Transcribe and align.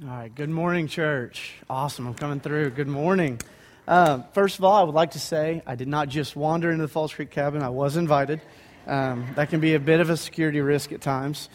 All 0.00 0.10
right. 0.10 0.32
Good 0.32 0.48
morning, 0.48 0.86
church. 0.86 1.54
Awesome. 1.68 2.06
I'm 2.06 2.14
coming 2.14 2.38
through. 2.38 2.70
Good 2.70 2.86
morning. 2.86 3.40
Uh, 3.88 4.22
first 4.32 4.56
of 4.56 4.64
all, 4.64 4.76
I 4.76 4.84
would 4.84 4.94
like 4.94 5.10
to 5.12 5.18
say 5.18 5.60
I 5.66 5.74
did 5.74 5.88
not 5.88 6.08
just 6.08 6.36
wander 6.36 6.70
into 6.70 6.82
the 6.82 6.88
Falls 6.88 7.12
Creek 7.12 7.32
cabin, 7.32 7.62
I 7.62 7.70
was 7.70 7.96
invited. 7.96 8.40
Um, 8.86 9.26
that 9.34 9.50
can 9.50 9.58
be 9.58 9.74
a 9.74 9.80
bit 9.80 9.98
of 9.98 10.08
a 10.08 10.16
security 10.16 10.60
risk 10.60 10.92
at 10.92 11.00
times. 11.00 11.48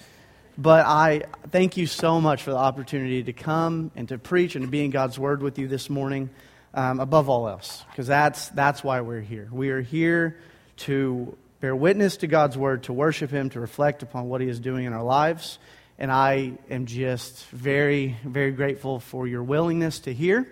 But 0.58 0.86
I 0.86 1.21
thank 1.52 1.78
you 1.78 1.88
so 1.88 2.20
much 2.20 2.44
for 2.44 2.52
the 2.52 2.58
opportunity 2.58 3.24
to 3.24 3.32
come 3.32 3.92
and 3.96 4.10
to 4.10 4.18
preach 4.18 4.57
and 4.57 4.66
to 4.66 4.70
be 4.70 4.84
in 4.84 4.91
God's 4.91 5.18
Word 5.18 5.41
with 5.41 5.57
you 5.57 5.70
this 5.70 5.89
morning, 5.89 6.30
um, 6.73 7.00
above 7.00 7.30
all 7.30 7.48
else, 7.48 7.86
because 7.91 8.07
that's, 8.07 8.50
that's 8.50 8.84
why 8.84 9.00
we're 9.00 9.21
here. 9.21 9.48
We 9.54 9.70
are 9.70 9.80
here 9.80 10.38
to 10.80 11.38
bear 11.62 11.78
witness 11.78 12.18
to 12.18 12.28
God's 12.28 12.57
Word, 12.57 12.84
to 12.84 12.94
worship 12.94 13.32
Him, 13.32 13.52
to 13.52 13.62
reflect 13.62 14.04
upon 14.04 14.28
what 14.28 14.41
He 14.41 14.50
is 14.50 14.60
doing 14.60 14.84
in 14.84 14.91
our 14.91 15.02
lives 15.02 15.60
and 15.98 16.12
I 16.12 16.54
am 16.70 16.86
just 16.86 17.46
very, 17.48 18.18
very 18.25 18.52
grateful 18.52 19.00
for 19.00 19.28
your 19.28 19.43
willingness 19.43 20.00
to 20.02 20.14
hear 20.14 20.47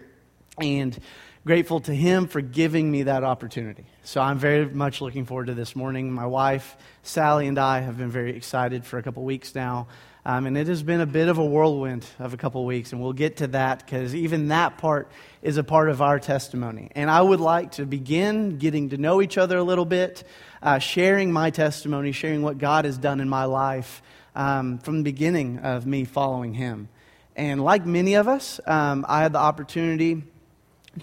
and 0.60 0.98
grateful 1.46 1.80
to 1.82 1.94
him 1.94 2.28
for 2.28 2.42
giving 2.42 2.90
me 2.90 3.04
that 3.04 3.24
opportunity. 3.24 3.86
So 4.04 4.22
I'm 4.22 4.38
very 4.38 4.66
much 4.66 5.02
looking 5.02 5.26
forward 5.26 5.48
to 5.48 5.54
this 5.54 5.76
morning. 5.76 6.12
My 6.12 6.28
wife, 6.28 6.78
Sally, 7.04 7.48
and 7.48 7.58
I 7.58 7.80
have 7.80 7.98
been 7.98 8.12
very 8.12 8.36
excited 8.36 8.86
for 8.86 9.00
a 9.00 9.04
couple 9.04 9.24
weeks 9.24 9.56
now. 9.56 9.88
Um, 10.24 10.46
and 10.46 10.56
it 10.56 10.68
has 10.68 10.84
been 10.84 11.02
a 11.02 11.08
bit 11.08 11.30
of 11.30 11.40
a 11.40 11.46
whirlwind 11.46 12.06
of 12.20 12.36
a 12.36 12.38
couple 12.38 12.64
weeks, 12.64 12.92
and 12.92 13.02
we'll 13.02 13.12
get 13.12 13.38
to 13.38 13.48
that 13.48 13.84
because 13.84 14.14
even 14.14 14.50
that 14.50 14.78
part 14.78 15.10
is 15.42 15.58
a 15.58 15.64
part 15.64 15.90
of 15.90 16.00
our 16.00 16.20
testimony. 16.20 16.92
And 16.94 17.10
I 17.10 17.24
would 17.24 17.40
like 17.40 17.72
to 17.74 17.88
begin 17.88 18.60
getting 18.60 18.90
to 18.90 18.98
know 18.98 19.24
each 19.24 19.40
other 19.40 19.58
a 19.58 19.64
little 19.64 19.86
bit, 19.86 20.24
uh, 20.62 20.78
sharing 20.78 21.32
my 21.32 21.50
testimony, 21.50 22.12
sharing 22.12 22.44
what 22.44 22.60
God 22.60 22.86
has 22.86 23.00
done 23.00 23.20
in 23.20 23.30
my 23.30 23.46
life 23.46 24.04
um, 24.36 24.78
from 24.80 24.98
the 24.98 25.04
beginning 25.04 25.60
of 25.60 25.86
me 25.86 26.06
following 26.06 26.54
him. 26.54 26.90
And 27.36 27.64
like 27.64 27.86
many 27.86 28.16
of 28.16 28.28
us, 28.28 28.60
um, 28.66 29.06
I 29.08 29.22
had 29.22 29.34
the 29.34 29.40
opportunity 29.40 30.24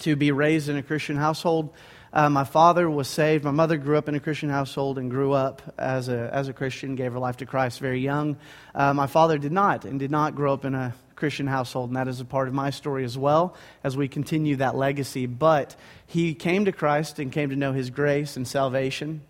to 0.00 0.16
be 0.16 0.32
raised 0.32 0.68
in 0.68 0.76
a 0.76 0.82
Christian 0.82 1.16
household. 1.16 1.72
Uh, 2.12 2.28
my 2.30 2.44
father 2.44 2.88
was 2.88 3.08
saved. 3.08 3.44
My 3.44 3.50
mother 3.50 3.76
grew 3.76 3.96
up 3.96 4.08
in 4.08 4.14
a 4.14 4.20
Christian 4.20 4.48
household 4.48 4.98
and 4.98 5.10
grew 5.10 5.32
up 5.32 5.62
as 5.78 6.08
a, 6.08 6.30
as 6.32 6.48
a 6.48 6.52
Christian, 6.52 6.94
gave 6.94 7.12
her 7.12 7.18
life 7.18 7.38
to 7.38 7.46
Christ 7.46 7.80
very 7.80 8.00
young. 8.00 8.36
Uh, 8.74 8.94
my 8.94 9.06
father 9.06 9.38
did 9.38 9.52
not, 9.52 9.84
and 9.84 9.98
did 9.98 10.10
not 10.10 10.34
grow 10.34 10.52
up 10.52 10.64
in 10.64 10.74
a 10.74 10.94
Christian 11.16 11.46
household, 11.46 11.90
and 11.90 11.96
that 11.96 12.08
is 12.08 12.20
a 12.20 12.24
part 12.24 12.48
of 12.48 12.54
my 12.54 12.70
story 12.70 13.04
as 13.04 13.18
well 13.18 13.54
as 13.82 13.96
we 13.96 14.08
continue 14.08 14.56
that 14.56 14.76
legacy. 14.76 15.26
But 15.26 15.76
he 16.06 16.34
came 16.34 16.64
to 16.64 16.72
Christ 16.72 17.18
and 17.18 17.32
came 17.32 17.50
to 17.50 17.56
know 17.56 17.72
his 17.72 17.90
grace 17.90 18.36
and 18.36 18.46
salvation 18.46 19.22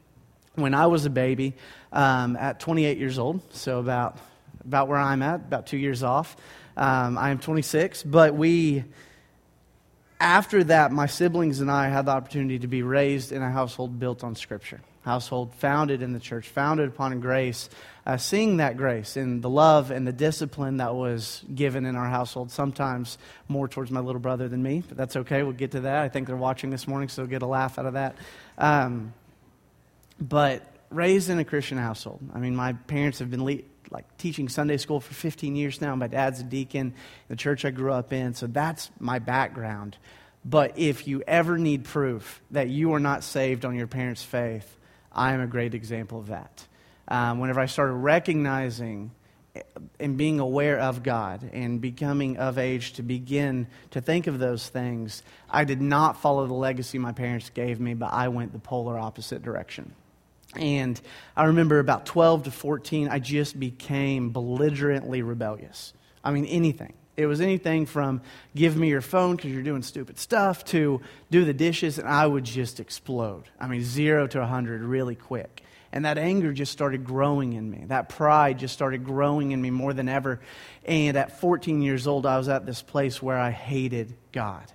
when 0.60 0.74
I 0.74 0.86
was 0.86 1.06
a 1.06 1.10
baby 1.10 1.54
um, 1.92 2.36
at 2.36 2.60
28 2.60 2.98
years 2.98 3.18
old, 3.18 3.40
so 3.54 3.78
about, 3.78 4.18
about 4.64 4.88
where 4.88 4.98
I'm 4.98 5.22
at, 5.22 5.36
about 5.36 5.66
two 5.66 5.78
years 5.78 6.02
off. 6.02 6.36
Um, 6.76 7.18
I 7.18 7.30
am 7.30 7.38
26, 7.38 8.02
but 8.04 8.34
we, 8.34 8.84
after 10.20 10.62
that, 10.64 10.92
my 10.92 11.06
siblings 11.06 11.60
and 11.60 11.70
I 11.70 11.88
had 11.88 12.06
the 12.06 12.12
opportunity 12.12 12.60
to 12.60 12.68
be 12.68 12.82
raised 12.82 13.32
in 13.32 13.42
a 13.42 13.50
household 13.50 13.98
built 13.98 14.22
on 14.22 14.36
Scripture, 14.36 14.80
household 15.02 15.52
founded 15.54 16.02
in 16.02 16.12
the 16.12 16.20
church, 16.20 16.48
founded 16.48 16.88
upon 16.88 17.18
grace, 17.20 17.68
uh, 18.06 18.16
seeing 18.16 18.58
that 18.58 18.76
grace 18.76 19.16
and 19.16 19.42
the 19.42 19.50
love 19.50 19.90
and 19.90 20.06
the 20.06 20.12
discipline 20.12 20.76
that 20.78 20.94
was 20.94 21.44
given 21.54 21.84
in 21.84 21.96
our 21.96 22.08
household, 22.08 22.50
sometimes 22.50 23.18
more 23.48 23.66
towards 23.68 23.90
my 23.90 24.00
little 24.00 24.20
brother 24.20 24.48
than 24.48 24.62
me, 24.62 24.82
but 24.86 24.96
that's 24.96 25.16
okay. 25.16 25.42
We'll 25.42 25.52
get 25.52 25.72
to 25.72 25.80
that. 25.80 26.02
I 26.02 26.08
think 26.08 26.26
they're 26.26 26.36
watching 26.36 26.70
this 26.70 26.86
morning, 26.86 27.08
so 27.08 27.26
get 27.26 27.42
a 27.42 27.46
laugh 27.46 27.78
out 27.78 27.86
of 27.86 27.94
that. 27.94 28.16
Um, 28.56 29.12
but 30.20 30.62
raised 30.90 31.30
in 31.30 31.38
a 31.38 31.44
Christian 31.44 31.78
household. 31.78 32.20
I 32.34 32.38
mean, 32.38 32.56
my 32.56 32.72
parents 32.72 33.18
have 33.18 33.30
been 33.30 33.44
le- 33.44 33.62
like 33.90 34.16
teaching 34.18 34.48
Sunday 34.48 34.76
school 34.76 35.00
for 35.00 35.14
15 35.14 35.56
years 35.56 35.80
now. 35.80 35.94
My 35.96 36.08
dad's 36.08 36.40
a 36.40 36.44
deacon, 36.44 36.94
the 37.28 37.36
church 37.36 37.64
I 37.64 37.70
grew 37.70 37.92
up 37.92 38.12
in, 38.12 38.34
so 38.34 38.46
that's 38.46 38.90
my 38.98 39.18
background. 39.18 39.96
But 40.44 40.78
if 40.78 41.06
you 41.06 41.22
ever 41.26 41.58
need 41.58 41.84
proof 41.84 42.40
that 42.50 42.68
you 42.68 42.94
are 42.94 43.00
not 43.00 43.24
saved 43.24 43.64
on 43.64 43.74
your 43.74 43.86
parents' 43.86 44.22
faith, 44.22 44.76
I 45.12 45.32
am 45.32 45.40
a 45.40 45.46
great 45.46 45.74
example 45.74 46.20
of 46.20 46.28
that. 46.28 46.66
Um, 47.08 47.38
whenever 47.38 47.60
I 47.60 47.66
started 47.66 47.94
recognizing 47.94 49.10
and 49.98 50.16
being 50.16 50.38
aware 50.40 50.78
of 50.78 51.02
God 51.02 51.50
and 51.52 51.80
becoming 51.80 52.36
of 52.36 52.58
age 52.58 52.92
to 52.94 53.02
begin 53.02 53.66
to 53.90 54.00
think 54.00 54.26
of 54.26 54.38
those 54.38 54.68
things, 54.68 55.22
I 55.50 55.64
did 55.64 55.80
not 55.80 56.20
follow 56.20 56.46
the 56.46 56.54
legacy 56.54 56.98
my 56.98 57.12
parents 57.12 57.50
gave 57.50 57.80
me, 57.80 57.94
but 57.94 58.12
I 58.12 58.28
went 58.28 58.52
the 58.52 58.58
polar 58.58 58.98
opposite 58.98 59.42
direction. 59.42 59.94
And 60.58 61.00
I 61.36 61.44
remember 61.44 61.78
about 61.78 62.06
12 62.06 62.44
to 62.44 62.50
14, 62.50 63.08
I 63.08 63.18
just 63.18 63.58
became 63.58 64.30
belligerently 64.30 65.22
rebellious. 65.22 65.92
I 66.24 66.32
mean, 66.32 66.44
anything. 66.46 66.94
It 67.16 67.26
was 67.26 67.40
anything 67.40 67.86
from 67.86 68.22
give 68.54 68.76
me 68.76 68.88
your 68.88 69.00
phone 69.00 69.34
because 69.36 69.50
you're 69.50 69.62
doing 69.62 69.82
stupid 69.82 70.18
stuff 70.18 70.64
to 70.66 71.00
do 71.30 71.44
the 71.44 71.52
dishes, 71.52 71.98
and 71.98 72.08
I 72.08 72.24
would 72.24 72.44
just 72.44 72.78
explode. 72.78 73.44
I 73.58 73.66
mean, 73.66 73.82
zero 73.82 74.28
to 74.28 74.38
100 74.38 74.82
really 74.82 75.16
quick. 75.16 75.64
And 75.90 76.04
that 76.04 76.18
anger 76.18 76.52
just 76.52 76.70
started 76.70 77.04
growing 77.04 77.54
in 77.54 77.70
me. 77.70 77.84
That 77.86 78.08
pride 78.08 78.58
just 78.58 78.74
started 78.74 79.04
growing 79.04 79.52
in 79.52 79.60
me 79.60 79.70
more 79.70 79.94
than 79.94 80.08
ever. 80.08 80.38
And 80.84 81.16
at 81.16 81.40
14 81.40 81.82
years 81.82 82.06
old, 82.06 82.26
I 82.26 82.36
was 82.36 82.48
at 82.48 82.66
this 82.66 82.82
place 82.82 83.22
where 83.22 83.38
I 83.38 83.50
hated 83.50 84.14
God. 84.30 84.70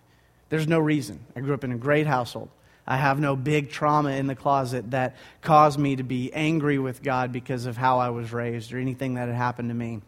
There's 0.49 0.67
no 0.67 0.79
reason. 0.79 1.19
I 1.35 1.39
grew 1.39 1.53
up 1.53 1.63
in 1.63 1.71
a 1.71 1.77
great 1.77 2.07
household. 2.07 2.49
I 2.85 2.97
have 2.97 3.19
no 3.19 3.35
big 3.35 3.71
trauma 3.71 4.11
in 4.11 4.27
the 4.27 4.35
closet 4.35 4.91
that 4.91 5.15
caused 5.41 5.79
me 5.79 5.95
to 5.95 6.03
be 6.03 6.33
angry 6.33 6.79
with 6.79 7.01
God 7.01 7.31
because 7.31 7.65
of 7.65 7.77
how 7.77 7.99
I 7.99 8.09
was 8.09 8.33
raised 8.33 8.73
or 8.73 8.79
anything 8.79 9.13
that 9.13 9.27
had 9.27 9.37
happened 9.37 9.69
to 9.69 9.75
me. 9.75 10.01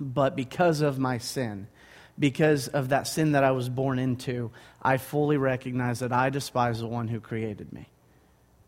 But 0.00 0.34
because 0.34 0.80
of 0.80 0.98
my 0.98 1.18
sin, 1.18 1.68
because 2.18 2.68
of 2.68 2.88
that 2.88 3.06
sin 3.06 3.32
that 3.32 3.44
I 3.44 3.52
was 3.52 3.68
born 3.68 3.98
into, 3.98 4.50
I 4.82 4.96
fully 4.96 5.36
recognize 5.36 6.00
that 6.00 6.12
I 6.12 6.30
despise 6.30 6.80
the 6.80 6.86
one 6.86 7.08
who 7.08 7.20
created 7.20 7.72
me. 7.72 7.88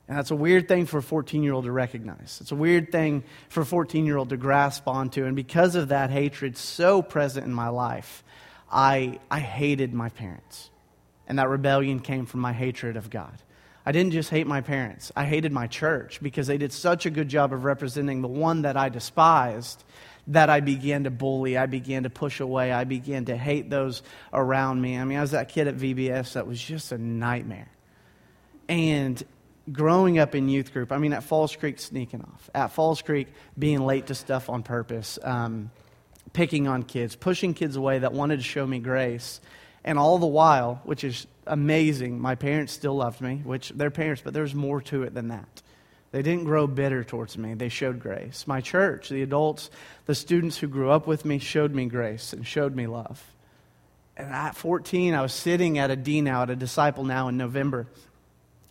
And 0.06 0.18
that's 0.18 0.30
a 0.32 0.36
weird 0.36 0.66
thing 0.66 0.86
for 0.86 0.98
a 0.98 1.02
14 1.02 1.42
year 1.42 1.52
old 1.52 1.64
to 1.64 1.72
recognize. 1.72 2.38
It's 2.40 2.50
a 2.50 2.56
weird 2.56 2.90
thing 2.90 3.22
for 3.48 3.60
a 3.60 3.66
14 3.66 4.06
year 4.06 4.16
old 4.16 4.30
to 4.30 4.36
grasp 4.36 4.88
onto. 4.88 5.24
And 5.24 5.36
because 5.36 5.76
of 5.76 5.88
that 5.88 6.10
hatred 6.10 6.56
so 6.56 7.00
present 7.00 7.46
in 7.46 7.52
my 7.52 7.68
life, 7.68 8.24
I, 8.70 9.20
I 9.30 9.40
hated 9.40 9.94
my 9.94 10.08
parents. 10.08 10.70
And 11.30 11.38
that 11.38 11.48
rebellion 11.48 12.00
came 12.00 12.26
from 12.26 12.40
my 12.40 12.52
hatred 12.52 12.96
of 12.96 13.08
God. 13.08 13.32
I 13.86 13.92
didn't 13.92 14.10
just 14.10 14.30
hate 14.30 14.48
my 14.48 14.62
parents, 14.62 15.12
I 15.14 15.24
hated 15.24 15.52
my 15.52 15.68
church 15.68 16.20
because 16.20 16.48
they 16.48 16.58
did 16.58 16.72
such 16.72 17.06
a 17.06 17.10
good 17.10 17.28
job 17.28 17.52
of 17.52 17.62
representing 17.62 18.20
the 18.20 18.26
one 18.26 18.62
that 18.62 18.76
I 18.76 18.88
despised 18.88 19.84
that 20.26 20.50
I 20.50 20.58
began 20.58 21.04
to 21.04 21.10
bully, 21.10 21.56
I 21.56 21.66
began 21.66 22.02
to 22.02 22.10
push 22.10 22.40
away, 22.40 22.72
I 22.72 22.82
began 22.82 23.26
to 23.26 23.36
hate 23.36 23.70
those 23.70 24.02
around 24.32 24.82
me. 24.82 24.98
I 24.98 25.04
mean, 25.04 25.18
I 25.18 25.20
was 25.20 25.30
that 25.30 25.50
kid 25.50 25.68
at 25.68 25.76
VBS 25.76 26.32
that 26.32 26.48
was 26.48 26.60
just 26.60 26.90
a 26.90 26.98
nightmare. 26.98 27.70
And 28.68 29.22
growing 29.70 30.18
up 30.18 30.34
in 30.34 30.48
youth 30.48 30.72
group, 30.72 30.90
I 30.90 30.98
mean, 30.98 31.12
at 31.12 31.22
Falls 31.22 31.54
Creek, 31.54 31.78
sneaking 31.78 32.22
off, 32.22 32.50
at 32.56 32.72
Falls 32.72 33.02
Creek, 33.02 33.28
being 33.56 33.86
late 33.86 34.08
to 34.08 34.16
stuff 34.16 34.50
on 34.50 34.64
purpose, 34.64 35.16
um, 35.22 35.70
picking 36.32 36.66
on 36.66 36.82
kids, 36.82 37.14
pushing 37.14 37.54
kids 37.54 37.76
away 37.76 38.00
that 38.00 38.12
wanted 38.12 38.38
to 38.38 38.42
show 38.42 38.66
me 38.66 38.80
grace. 38.80 39.40
And 39.84 39.98
all 39.98 40.18
the 40.18 40.26
while, 40.26 40.80
which 40.84 41.04
is 41.04 41.26
amazing, 41.46 42.20
my 42.20 42.34
parents 42.34 42.72
still 42.72 42.96
loved 42.96 43.20
me, 43.20 43.40
which 43.44 43.70
they're 43.70 43.90
parents, 43.90 44.22
but 44.22 44.34
there's 44.34 44.54
more 44.54 44.80
to 44.82 45.02
it 45.02 45.14
than 45.14 45.28
that. 45.28 45.62
They 46.12 46.22
didn't 46.22 46.44
grow 46.44 46.66
bitter 46.66 47.04
towards 47.04 47.38
me, 47.38 47.54
they 47.54 47.68
showed 47.68 48.00
grace. 48.00 48.46
My 48.46 48.60
church, 48.60 49.08
the 49.08 49.22
adults, 49.22 49.70
the 50.06 50.14
students 50.14 50.58
who 50.58 50.66
grew 50.66 50.90
up 50.90 51.06
with 51.06 51.24
me, 51.24 51.38
showed 51.38 51.74
me 51.74 51.86
grace 51.86 52.32
and 52.32 52.46
showed 52.46 52.74
me 52.74 52.86
love. 52.86 53.24
And 54.16 54.28
at 54.28 54.56
14, 54.56 55.14
I 55.14 55.22
was 55.22 55.32
sitting 55.32 55.78
at 55.78 55.90
a 55.90 55.96
D 55.96 56.20
now, 56.20 56.42
at 56.42 56.50
a 56.50 56.56
disciple 56.56 57.04
now 57.04 57.28
in 57.28 57.36
November. 57.36 57.86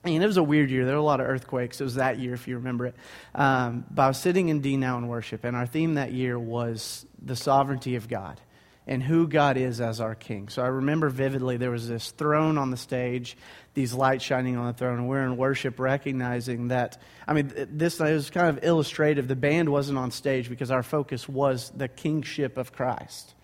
And 0.03 0.21
it 0.21 0.27
was 0.27 0.37
a 0.37 0.43
weird 0.43 0.69
year. 0.69 0.85
There 0.85 0.95
were 0.95 1.01
a 1.01 1.03
lot 1.03 1.19
of 1.19 1.27
earthquakes. 1.27 1.81
It 1.81 1.83
was 1.83 1.95
that 1.95 2.19
year, 2.19 2.33
if 2.33 2.47
you 2.47 2.55
remember 2.55 2.87
it. 2.87 2.95
Um, 3.33 3.85
but 3.89 4.03
I 4.03 4.07
was 4.09 4.17
sitting 4.17 4.49
in 4.49 4.61
D 4.61 4.77
now 4.77 4.97
in 4.97 5.07
worship, 5.07 5.43
and 5.43 5.57
our 5.57 5.65
theme 5.65 5.95
that 5.95 6.11
year 6.11 6.37
was 6.37 7.05
the 7.21 7.35
sovereignty 7.35 7.95
of 7.95 8.07
God 8.07 8.39
and 8.89 9.03
who 9.03 9.27
God 9.27 9.55
is 9.55 9.79
as 9.79 10.01
our 10.01 10.15
king. 10.15 10.49
So 10.49 10.63
I 10.63 10.67
remember 10.67 11.09
vividly 11.09 11.57
there 11.57 11.69
was 11.69 11.87
this 11.87 12.09
throne 12.09 12.57
on 12.57 12.71
the 12.71 12.75
stage, 12.75 13.37
these 13.75 13.93
lights 13.93 14.23
shining 14.23 14.57
on 14.57 14.65
the 14.65 14.73
throne, 14.73 14.97
and 14.97 15.07
we're 15.07 15.23
in 15.23 15.37
worship 15.37 15.79
recognizing 15.79 16.69
that. 16.69 16.99
I 17.27 17.33
mean, 17.33 17.53
this 17.69 18.01
is 18.01 18.31
kind 18.31 18.49
of 18.49 18.63
illustrative. 18.63 19.27
The 19.27 19.35
band 19.35 19.69
wasn't 19.69 19.99
on 19.99 20.09
stage 20.09 20.49
because 20.49 20.71
our 20.71 20.81
focus 20.81 21.29
was 21.29 21.69
the 21.77 21.87
kingship 21.87 22.57
of 22.57 22.73
Christ. 22.73 23.35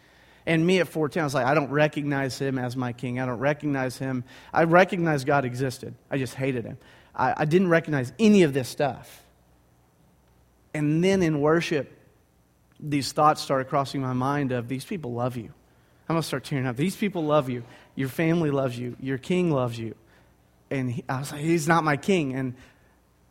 And 0.47 0.65
me 0.65 0.79
at 0.79 0.87
14, 0.87 1.21
I 1.21 1.23
was 1.23 1.35
like, 1.35 1.45
I 1.45 1.53
don't 1.53 1.69
recognize 1.69 2.39
him 2.39 2.57
as 2.57 2.75
my 2.75 2.91
king. 2.91 3.19
I 3.19 3.27
don't 3.27 3.37
recognize 3.37 3.99
him. 3.99 4.23
I 4.51 4.63
recognize 4.63 5.25
God 5.25 5.45
existed. 5.45 5.93
I 6.09 6.17
just 6.17 6.33
hated 6.33 6.65
him. 6.65 6.79
I, 7.13 7.35
I 7.37 7.45
didn't 7.45 7.69
recognize 7.69 8.11
any 8.17 8.41
of 8.41 8.53
this 8.55 8.67
stuff. 8.67 9.23
And 10.73 11.03
then 11.03 11.21
in 11.21 11.39
worship, 11.39 11.94
these 12.89 13.11
thoughts 13.11 13.41
started 13.41 13.65
crossing 13.65 14.01
my 14.01 14.13
mind 14.13 14.51
of 14.51 14.67
these 14.67 14.85
people 14.85 15.13
love 15.13 15.37
you. 15.37 15.51
I'm 16.07 16.13
going 16.13 16.21
to 16.21 16.27
start 16.27 16.43
tearing 16.43 16.67
up. 16.67 16.75
These 16.75 16.95
people 16.95 17.23
love 17.23 17.49
you. 17.49 17.63
Your 17.95 18.09
family 18.09 18.51
loves 18.51 18.77
you. 18.77 18.95
Your 18.99 19.17
king 19.17 19.49
loves 19.49 19.77
you. 19.77 19.95
And 20.69 20.91
he, 20.91 21.03
I 21.09 21.19
was 21.19 21.31
like, 21.31 21.41
he's 21.41 21.67
not 21.67 21.83
my 21.83 21.97
king. 21.97 22.35
And 22.35 22.53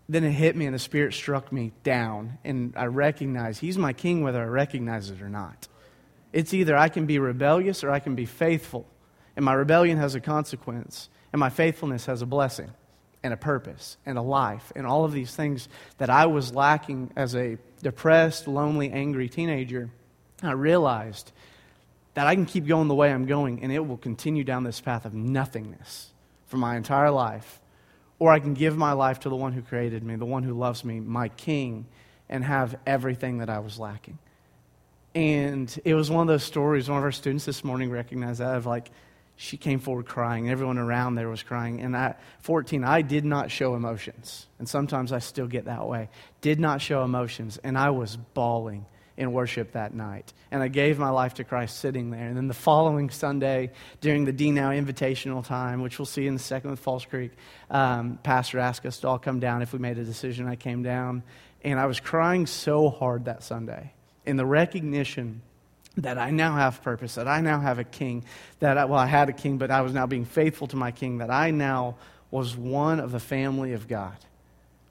then 0.08 0.24
it 0.24 0.32
hit 0.32 0.56
me 0.56 0.66
and 0.66 0.74
the 0.74 0.80
Spirit 0.80 1.14
struck 1.14 1.52
me 1.52 1.72
down. 1.84 2.38
And 2.44 2.74
I 2.76 2.86
recognized 2.86 3.60
he's 3.60 3.78
my 3.78 3.92
king 3.92 4.22
whether 4.22 4.42
I 4.42 4.46
recognize 4.46 5.10
it 5.10 5.22
or 5.22 5.28
not. 5.28 5.68
It's 6.32 6.52
either 6.52 6.76
I 6.76 6.88
can 6.88 7.06
be 7.06 7.20
rebellious 7.20 7.84
or 7.84 7.90
I 7.90 8.00
can 8.00 8.16
be 8.16 8.26
faithful. 8.26 8.86
And 9.36 9.44
my 9.44 9.54
rebellion 9.54 9.98
has 9.98 10.14
a 10.14 10.20
consequence, 10.20 11.08
and 11.32 11.40
my 11.40 11.50
faithfulness 11.50 12.06
has 12.06 12.22
a 12.22 12.26
blessing 12.26 12.72
and 13.24 13.32
a 13.32 13.36
purpose 13.36 13.96
and 14.04 14.18
a 14.18 14.22
life 14.22 14.70
and 14.76 14.86
all 14.86 15.04
of 15.04 15.12
these 15.12 15.34
things 15.34 15.68
that 15.98 16.10
I 16.10 16.26
was 16.26 16.54
lacking 16.54 17.10
as 17.16 17.34
a 17.34 17.56
depressed, 17.82 18.46
lonely, 18.46 18.90
angry 18.90 19.28
teenager. 19.28 19.90
I 20.42 20.52
realized 20.52 21.32
that 22.12 22.26
I 22.26 22.34
can 22.34 22.44
keep 22.44 22.66
going 22.66 22.86
the 22.86 22.94
way 22.94 23.10
I'm 23.10 23.24
going 23.24 23.62
and 23.62 23.72
it 23.72 23.80
will 23.80 23.96
continue 23.96 24.44
down 24.44 24.62
this 24.62 24.80
path 24.80 25.06
of 25.06 25.14
nothingness 25.14 26.12
for 26.46 26.58
my 26.58 26.76
entire 26.76 27.10
life. 27.10 27.60
Or 28.18 28.30
I 28.30 28.38
can 28.38 28.54
give 28.54 28.76
my 28.76 28.92
life 28.92 29.20
to 29.20 29.28
the 29.30 29.36
one 29.36 29.52
who 29.52 29.62
created 29.62 30.04
me, 30.04 30.16
the 30.16 30.26
one 30.26 30.44
who 30.44 30.52
loves 30.52 30.84
me, 30.84 31.00
my 31.00 31.28
king, 31.30 31.86
and 32.28 32.44
have 32.44 32.78
everything 32.86 33.38
that 33.38 33.50
I 33.50 33.58
was 33.58 33.78
lacking. 33.78 34.18
And 35.14 35.74
it 35.84 35.94
was 35.94 36.10
one 36.10 36.22
of 36.22 36.28
those 36.28 36.44
stories, 36.44 36.88
one 36.88 36.98
of 36.98 37.04
our 37.04 37.12
students 37.12 37.44
this 37.46 37.64
morning 37.64 37.90
recognized 37.90 38.40
that 38.40 38.54
of 38.54 38.66
like, 38.66 38.90
she 39.36 39.56
came 39.56 39.80
forward 39.80 40.06
crying. 40.06 40.48
Everyone 40.48 40.78
around 40.78 41.16
there 41.16 41.28
was 41.28 41.42
crying. 41.42 41.80
And 41.80 41.96
at 41.96 42.20
14, 42.40 42.84
I 42.84 43.02
did 43.02 43.24
not 43.24 43.50
show 43.50 43.74
emotions. 43.74 44.46
And 44.58 44.68
sometimes 44.68 45.12
I 45.12 45.18
still 45.18 45.46
get 45.46 45.64
that 45.64 45.86
way. 45.86 46.08
Did 46.40 46.60
not 46.60 46.80
show 46.80 47.02
emotions. 47.02 47.58
And 47.62 47.76
I 47.76 47.90
was 47.90 48.16
bawling 48.16 48.86
in 49.16 49.32
worship 49.32 49.72
that 49.72 49.94
night. 49.94 50.32
And 50.50 50.62
I 50.62 50.68
gave 50.68 50.98
my 50.98 51.10
life 51.10 51.34
to 51.34 51.44
Christ 51.44 51.78
sitting 51.78 52.10
there. 52.10 52.26
And 52.26 52.36
then 52.36 52.48
the 52.48 52.54
following 52.54 53.10
Sunday, 53.10 53.72
during 54.00 54.24
the 54.24 54.32
D 54.32 54.50
Now 54.50 54.70
invitational 54.70 55.44
time, 55.44 55.82
which 55.82 55.98
we'll 55.98 56.06
see 56.06 56.26
in 56.26 56.34
the 56.34 56.40
second 56.40 56.70
with 56.70 56.80
Falls 56.80 57.04
Creek, 57.04 57.32
um, 57.70 58.18
Pastor 58.22 58.58
asked 58.58 58.86
us 58.86 58.98
to 59.00 59.08
all 59.08 59.18
come 59.18 59.40
down 59.40 59.62
if 59.62 59.72
we 59.72 59.78
made 59.78 59.98
a 59.98 60.04
decision. 60.04 60.46
I 60.46 60.56
came 60.56 60.82
down. 60.82 61.22
And 61.62 61.80
I 61.80 61.86
was 61.86 61.98
crying 61.98 62.46
so 62.46 62.88
hard 62.90 63.24
that 63.24 63.42
Sunday 63.42 63.94
in 64.26 64.36
the 64.36 64.46
recognition 64.46 65.42
that 65.96 66.18
I 66.18 66.30
now 66.30 66.56
have 66.56 66.82
purpose, 66.82 67.14
that 67.14 67.28
I 67.28 67.40
now 67.40 67.60
have 67.60 67.78
a 67.78 67.84
king, 67.84 68.24
that 68.58 68.78
I, 68.78 68.84
well, 68.84 68.98
I 68.98 69.06
had 69.06 69.28
a 69.28 69.32
king, 69.32 69.58
but 69.58 69.70
I 69.70 69.82
was 69.82 69.92
now 69.92 70.06
being 70.06 70.24
faithful 70.24 70.66
to 70.68 70.76
my 70.76 70.90
king, 70.90 71.18
that 71.18 71.30
I 71.30 71.50
now 71.50 71.96
was 72.30 72.56
one 72.56 72.98
of 72.98 73.12
the 73.12 73.20
family 73.20 73.74
of 73.74 73.86
God. 73.86 74.16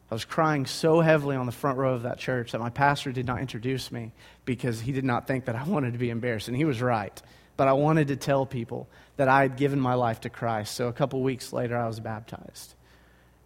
I 0.09 0.13
was 0.13 0.25
crying 0.25 0.65
so 0.65 1.01
heavily 1.01 1.35
on 1.35 1.45
the 1.45 1.51
front 1.51 1.77
row 1.77 1.93
of 1.93 2.03
that 2.03 2.19
church 2.19 2.51
that 2.51 2.59
my 2.59 2.69
pastor 2.69 3.11
did 3.11 3.25
not 3.25 3.41
introduce 3.41 3.91
me 3.91 4.11
because 4.45 4.79
he 4.79 4.91
did 4.91 5.03
not 5.03 5.27
think 5.27 5.45
that 5.45 5.55
I 5.55 5.63
wanted 5.67 5.93
to 5.93 5.99
be 5.99 6.09
embarrassed. 6.09 6.47
And 6.47 6.55
he 6.55 6.65
was 6.65 6.81
right. 6.81 7.21
But 7.57 7.67
I 7.67 7.73
wanted 7.73 8.07
to 8.09 8.15
tell 8.15 8.45
people 8.45 8.87
that 9.17 9.27
I 9.27 9.41
had 9.41 9.57
given 9.57 9.79
my 9.79 9.95
life 9.95 10.21
to 10.21 10.29
Christ. 10.29 10.75
So 10.75 10.87
a 10.87 10.93
couple 10.93 11.21
weeks 11.21 11.51
later, 11.51 11.77
I 11.77 11.87
was 11.87 11.99
baptized. 11.99 12.75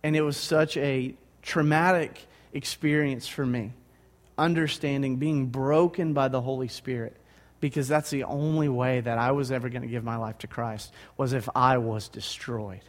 And 0.04 0.16
it 0.16 0.22
was 0.22 0.38
such 0.38 0.78
a 0.78 1.16
traumatic 1.42 2.28
experience 2.54 3.28
for 3.28 3.46
me, 3.46 3.74
understanding, 4.38 5.18
being 5.18 5.48
broken 5.48 6.14
by 6.14 6.28
the 6.28 6.42
Holy 6.42 6.68
Spirit 6.68 7.18
because 7.60 7.88
that's 7.88 8.10
the 8.10 8.24
only 8.24 8.70
way 8.70 9.02
that 9.02 9.18
I 9.18 9.32
was 9.32 9.52
ever 9.52 9.70
going 9.70 9.82
to 9.82 9.88
give 9.88 10.04
my 10.04 10.18
life 10.18 10.38
to 10.40 10.48
Christ 10.48 10.94
was 11.18 11.34
if 11.34 11.50
I 11.56 11.78
was 11.78 12.08
destroyed. 12.08 12.82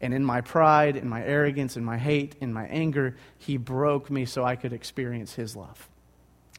And 0.00 0.12
in 0.12 0.24
my 0.24 0.42
pride, 0.42 0.96
in 0.96 1.08
my 1.08 1.24
arrogance, 1.24 1.76
in 1.76 1.84
my 1.84 1.98
hate, 1.98 2.36
in 2.40 2.52
my 2.52 2.66
anger, 2.66 3.16
he 3.38 3.56
broke 3.56 4.10
me 4.10 4.26
so 4.26 4.44
I 4.44 4.56
could 4.56 4.72
experience 4.72 5.34
his 5.34 5.56
love. 5.56 5.88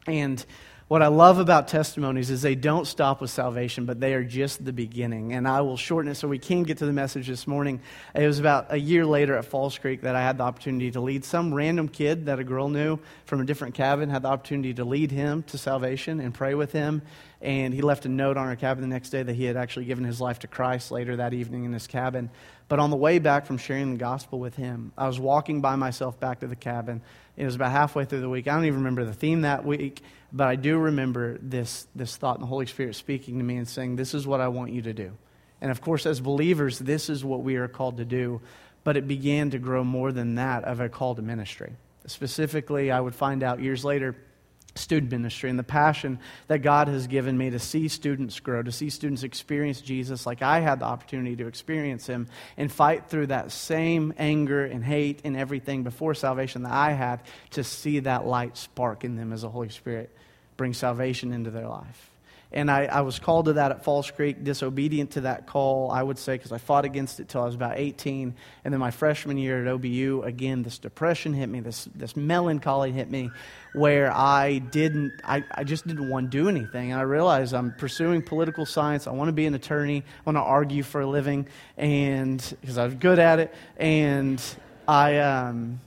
And 0.06 0.44
what 0.88 1.02
I 1.02 1.08
love 1.08 1.38
about 1.38 1.68
testimonies 1.68 2.30
is 2.30 2.40
they 2.40 2.54
don't 2.54 2.86
stop 2.86 3.20
with 3.20 3.30
salvation, 3.30 3.84
but 3.84 4.00
they 4.00 4.14
are 4.14 4.24
just 4.24 4.64
the 4.64 4.72
beginning. 4.72 5.34
And 5.34 5.46
I 5.46 5.60
will 5.60 5.76
shorten 5.76 6.10
it 6.10 6.14
so 6.14 6.26
we 6.26 6.38
can 6.38 6.62
get 6.62 6.78
to 6.78 6.86
the 6.86 6.94
message 6.94 7.28
this 7.28 7.46
morning. 7.46 7.82
It 8.14 8.26
was 8.26 8.38
about 8.38 8.72
a 8.72 8.78
year 8.78 9.04
later 9.04 9.36
at 9.36 9.44
Falls 9.44 9.76
Creek 9.76 10.00
that 10.00 10.16
I 10.16 10.22
had 10.22 10.38
the 10.38 10.44
opportunity 10.44 10.90
to 10.92 11.00
lead 11.00 11.26
some 11.26 11.52
random 11.52 11.88
kid 11.88 12.24
that 12.26 12.38
a 12.38 12.44
girl 12.44 12.70
knew 12.70 12.98
from 13.26 13.42
a 13.42 13.44
different 13.44 13.74
cabin, 13.74 14.08
had 14.08 14.22
the 14.22 14.28
opportunity 14.28 14.72
to 14.74 14.84
lead 14.84 15.10
him 15.10 15.42
to 15.44 15.58
salvation 15.58 16.20
and 16.20 16.32
pray 16.32 16.54
with 16.54 16.72
him. 16.72 17.02
And 17.42 17.74
he 17.74 17.82
left 17.82 18.06
a 18.06 18.08
note 18.08 18.38
on 18.38 18.48
our 18.48 18.56
cabin 18.56 18.80
the 18.80 18.88
next 18.88 19.10
day 19.10 19.22
that 19.22 19.34
he 19.34 19.44
had 19.44 19.58
actually 19.58 19.84
given 19.84 20.04
his 20.04 20.22
life 20.22 20.38
to 20.40 20.46
Christ 20.46 20.90
later 20.90 21.16
that 21.16 21.34
evening 21.34 21.64
in 21.64 21.72
his 21.74 21.86
cabin. 21.86 22.30
But 22.66 22.80
on 22.80 22.90
the 22.90 22.96
way 22.96 23.18
back 23.18 23.46
from 23.46 23.58
sharing 23.58 23.92
the 23.92 23.98
gospel 23.98 24.38
with 24.40 24.56
him, 24.56 24.92
I 24.96 25.06
was 25.06 25.20
walking 25.20 25.60
by 25.60 25.76
myself 25.76 26.18
back 26.18 26.40
to 26.40 26.46
the 26.46 26.56
cabin. 26.56 27.02
It 27.38 27.44
was 27.44 27.54
about 27.54 27.70
halfway 27.70 28.04
through 28.04 28.20
the 28.20 28.28
week. 28.28 28.48
I 28.48 28.54
don't 28.54 28.64
even 28.64 28.80
remember 28.80 29.04
the 29.04 29.14
theme 29.14 29.42
that 29.42 29.64
week. 29.64 30.02
But 30.32 30.48
I 30.48 30.56
do 30.56 30.76
remember 30.76 31.38
this, 31.40 31.86
this 31.94 32.16
thought 32.16 32.34
and 32.34 32.42
the 32.42 32.48
Holy 32.48 32.66
Spirit 32.66 32.96
speaking 32.96 33.38
to 33.38 33.44
me 33.44 33.56
and 33.56 33.68
saying, 33.68 33.94
This 33.94 34.12
is 34.12 34.26
what 34.26 34.40
I 34.40 34.48
want 34.48 34.72
you 34.72 34.82
to 34.82 34.92
do. 34.92 35.12
And 35.60 35.70
of 35.70 35.80
course, 35.80 36.04
as 36.04 36.20
believers, 36.20 36.80
this 36.80 37.08
is 37.08 37.24
what 37.24 37.42
we 37.42 37.54
are 37.54 37.68
called 37.68 37.98
to 37.98 38.04
do. 38.04 38.40
But 38.82 38.96
it 38.96 39.06
began 39.06 39.50
to 39.50 39.58
grow 39.58 39.84
more 39.84 40.10
than 40.10 40.34
that 40.34 40.64
of 40.64 40.80
a 40.80 40.88
call 40.88 41.14
to 41.14 41.22
ministry. 41.22 41.72
Specifically, 42.06 42.90
I 42.90 43.00
would 43.00 43.14
find 43.14 43.44
out 43.44 43.60
years 43.60 43.84
later 43.84 44.16
student 44.78 45.12
ministry 45.12 45.50
and 45.50 45.58
the 45.58 45.64
passion 45.64 46.18
that 46.46 46.58
God 46.58 46.88
has 46.88 47.06
given 47.06 47.36
me 47.36 47.50
to 47.50 47.58
see 47.58 47.88
students 47.88 48.40
grow, 48.40 48.62
to 48.62 48.72
see 48.72 48.90
students 48.90 49.22
experience 49.22 49.80
Jesus 49.80 50.26
like 50.26 50.42
I 50.42 50.60
had 50.60 50.80
the 50.80 50.86
opportunity 50.86 51.36
to 51.36 51.46
experience 51.46 52.06
him 52.06 52.28
and 52.56 52.70
fight 52.70 53.08
through 53.08 53.28
that 53.28 53.52
same 53.52 54.14
anger 54.16 54.64
and 54.64 54.84
hate 54.84 55.20
and 55.24 55.36
everything 55.36 55.82
before 55.82 56.14
salvation 56.14 56.62
that 56.62 56.72
I 56.72 56.92
had 56.92 57.20
to 57.50 57.64
see 57.64 58.00
that 58.00 58.26
light 58.26 58.56
spark 58.56 59.04
in 59.04 59.16
them 59.16 59.32
as 59.32 59.42
the 59.42 59.48
Holy 59.48 59.68
Spirit 59.68 60.14
brings 60.56 60.78
salvation 60.78 61.32
into 61.32 61.50
their 61.50 61.68
life. 61.68 62.10
And 62.50 62.70
I, 62.70 62.86
I, 62.86 63.02
was 63.02 63.18
called 63.18 63.44
to 63.46 63.52
that 63.54 63.72
at 63.72 63.84
Falls 63.84 64.10
Creek, 64.10 64.42
disobedient 64.42 65.10
to 65.12 65.20
that 65.22 65.46
call, 65.46 65.90
I 65.90 66.02
would 66.02 66.18
say, 66.18 66.34
because 66.34 66.50
I 66.50 66.56
fought 66.56 66.86
against 66.86 67.20
it 67.20 67.28
till 67.28 67.42
I 67.42 67.44
was 67.44 67.54
about 67.54 67.76
18. 67.76 68.34
And 68.64 68.72
then 68.72 68.80
my 68.80 68.90
freshman 68.90 69.36
year 69.36 69.66
at 69.66 69.68
OBU, 69.68 70.24
again, 70.24 70.62
this 70.62 70.78
depression 70.78 71.34
hit 71.34 71.50
me, 71.50 71.60
this, 71.60 71.86
this 71.94 72.16
melancholy 72.16 72.90
hit 72.90 73.10
me, 73.10 73.30
where 73.74 74.10
I 74.10 74.58
didn't, 74.58 75.12
I, 75.24 75.44
I 75.54 75.64
just 75.64 75.86
didn't 75.86 76.08
want 76.08 76.30
to 76.30 76.38
do 76.38 76.48
anything. 76.48 76.92
And 76.92 76.98
I 76.98 77.04
realized 77.04 77.52
I'm 77.52 77.72
pursuing 77.72 78.22
political 78.22 78.64
science. 78.64 79.06
I 79.06 79.10
want 79.10 79.28
to 79.28 79.32
be 79.32 79.44
an 79.44 79.54
attorney. 79.54 79.98
I 79.98 80.22
want 80.24 80.36
to 80.36 80.42
argue 80.42 80.82
for 80.82 81.02
a 81.02 81.06
living, 81.06 81.48
and 81.76 82.42
because 82.62 82.78
I 82.78 82.86
was 82.86 82.94
good 82.94 83.18
at 83.18 83.40
it. 83.40 83.54
And 83.76 84.42
I, 84.86 85.18
um, 85.18 85.80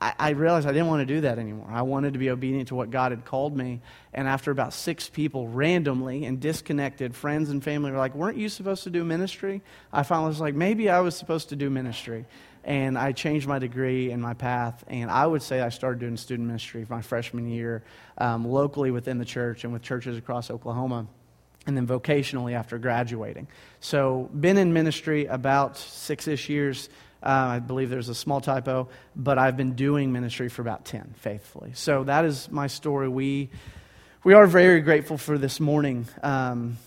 I, 0.00 0.14
I 0.18 0.30
realized 0.30 0.66
I 0.66 0.72
didn't 0.72 0.88
want 0.88 1.06
to 1.06 1.14
do 1.14 1.20
that 1.22 1.38
anymore. 1.38 1.68
I 1.70 1.82
wanted 1.82 2.14
to 2.14 2.18
be 2.18 2.30
obedient 2.30 2.68
to 2.68 2.74
what 2.74 2.90
God 2.90 3.12
had 3.12 3.24
called 3.24 3.56
me. 3.56 3.80
And 4.14 4.26
after 4.26 4.50
about 4.50 4.72
six 4.72 5.08
people 5.08 5.48
randomly 5.48 6.24
and 6.24 6.40
disconnected, 6.40 7.14
friends 7.14 7.50
and 7.50 7.62
family 7.62 7.90
were 7.90 7.98
like, 7.98 8.14
Weren't 8.14 8.38
you 8.38 8.48
supposed 8.48 8.84
to 8.84 8.90
do 8.90 9.04
ministry? 9.04 9.60
I 9.92 10.02
finally 10.02 10.28
was 10.28 10.40
like, 10.40 10.54
Maybe 10.54 10.88
I 10.88 11.00
was 11.00 11.14
supposed 11.14 11.50
to 11.50 11.56
do 11.56 11.68
ministry. 11.68 12.24
And 12.64 12.98
I 12.98 13.12
changed 13.12 13.46
my 13.46 13.58
degree 13.58 14.10
and 14.10 14.20
my 14.20 14.34
path. 14.34 14.84
And 14.88 15.10
I 15.10 15.26
would 15.26 15.42
say 15.42 15.60
I 15.60 15.70
started 15.70 16.00
doing 16.00 16.16
student 16.16 16.46
ministry 16.46 16.86
my 16.88 17.00
freshman 17.00 17.48
year 17.48 17.82
um, 18.18 18.46
locally 18.46 18.90
within 18.90 19.18
the 19.18 19.24
church 19.24 19.64
and 19.64 19.72
with 19.72 19.82
churches 19.82 20.18
across 20.18 20.50
Oklahoma 20.50 21.06
and 21.66 21.76
then 21.76 21.86
vocationally 21.86 22.52
after 22.52 22.78
graduating. 22.78 23.46
So, 23.80 24.30
been 24.38 24.56
in 24.56 24.72
ministry 24.72 25.26
about 25.26 25.76
six 25.76 26.26
ish 26.26 26.48
years. 26.48 26.88
Uh, 27.22 27.26
I 27.28 27.58
believe 27.58 27.90
there's 27.90 28.08
a 28.08 28.14
small 28.14 28.40
typo, 28.40 28.88
but 29.14 29.38
I've 29.38 29.56
been 29.56 29.74
doing 29.74 30.12
ministry 30.12 30.48
for 30.48 30.62
about 30.62 30.84
10 30.84 31.14
faithfully. 31.18 31.72
So 31.74 32.04
that 32.04 32.24
is 32.24 32.50
my 32.50 32.66
story. 32.66 33.08
We, 33.08 33.50
we 34.24 34.34
are 34.34 34.46
very 34.46 34.80
grateful 34.80 35.18
for 35.18 35.36
this 35.36 35.60
morning. 35.60 36.06
Um, 36.22 36.78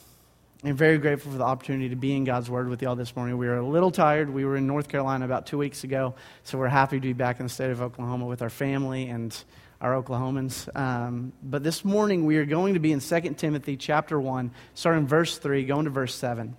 and 0.63 0.77
very 0.77 0.97
grateful 0.97 1.31
for 1.31 1.37
the 1.37 1.43
opportunity 1.43 1.89
to 1.89 1.95
be 1.97 2.15
in 2.15 2.23
God's 2.23 2.49
Word 2.49 2.69
with 2.69 2.81
y'all 2.81 2.95
this 2.95 3.15
morning. 3.15 3.37
We 3.37 3.47
are 3.47 3.57
a 3.57 3.67
little 3.67 3.91
tired. 3.91 4.29
We 4.29 4.45
were 4.45 4.55
in 4.55 4.65
North 4.65 4.87
Carolina 4.87 5.25
about 5.25 5.45
two 5.45 5.57
weeks 5.57 5.83
ago, 5.83 6.15
so 6.45 6.57
we're 6.57 6.69
happy 6.69 6.97
to 6.97 7.01
be 7.01 7.11
back 7.11 7.41
in 7.41 7.45
the 7.45 7.49
state 7.49 7.69
of 7.69 7.81
Oklahoma 7.81 8.25
with 8.25 8.41
our 8.41 8.49
family 8.49 9.09
and 9.09 9.35
our 9.81 10.01
Oklahomans. 10.01 10.73
Um, 10.73 11.33
but 11.43 11.63
this 11.63 11.83
morning 11.83 12.25
we 12.25 12.37
are 12.37 12.45
going 12.45 12.75
to 12.75 12.79
be 12.79 12.93
in 12.93 13.01
2 13.01 13.19
Timothy 13.33 13.75
chapter 13.75 14.17
1, 14.17 14.51
starting 14.73 15.05
verse 15.05 15.37
3, 15.37 15.65
going 15.65 15.83
to 15.83 15.91
verse 15.91 16.15
7. 16.15 16.55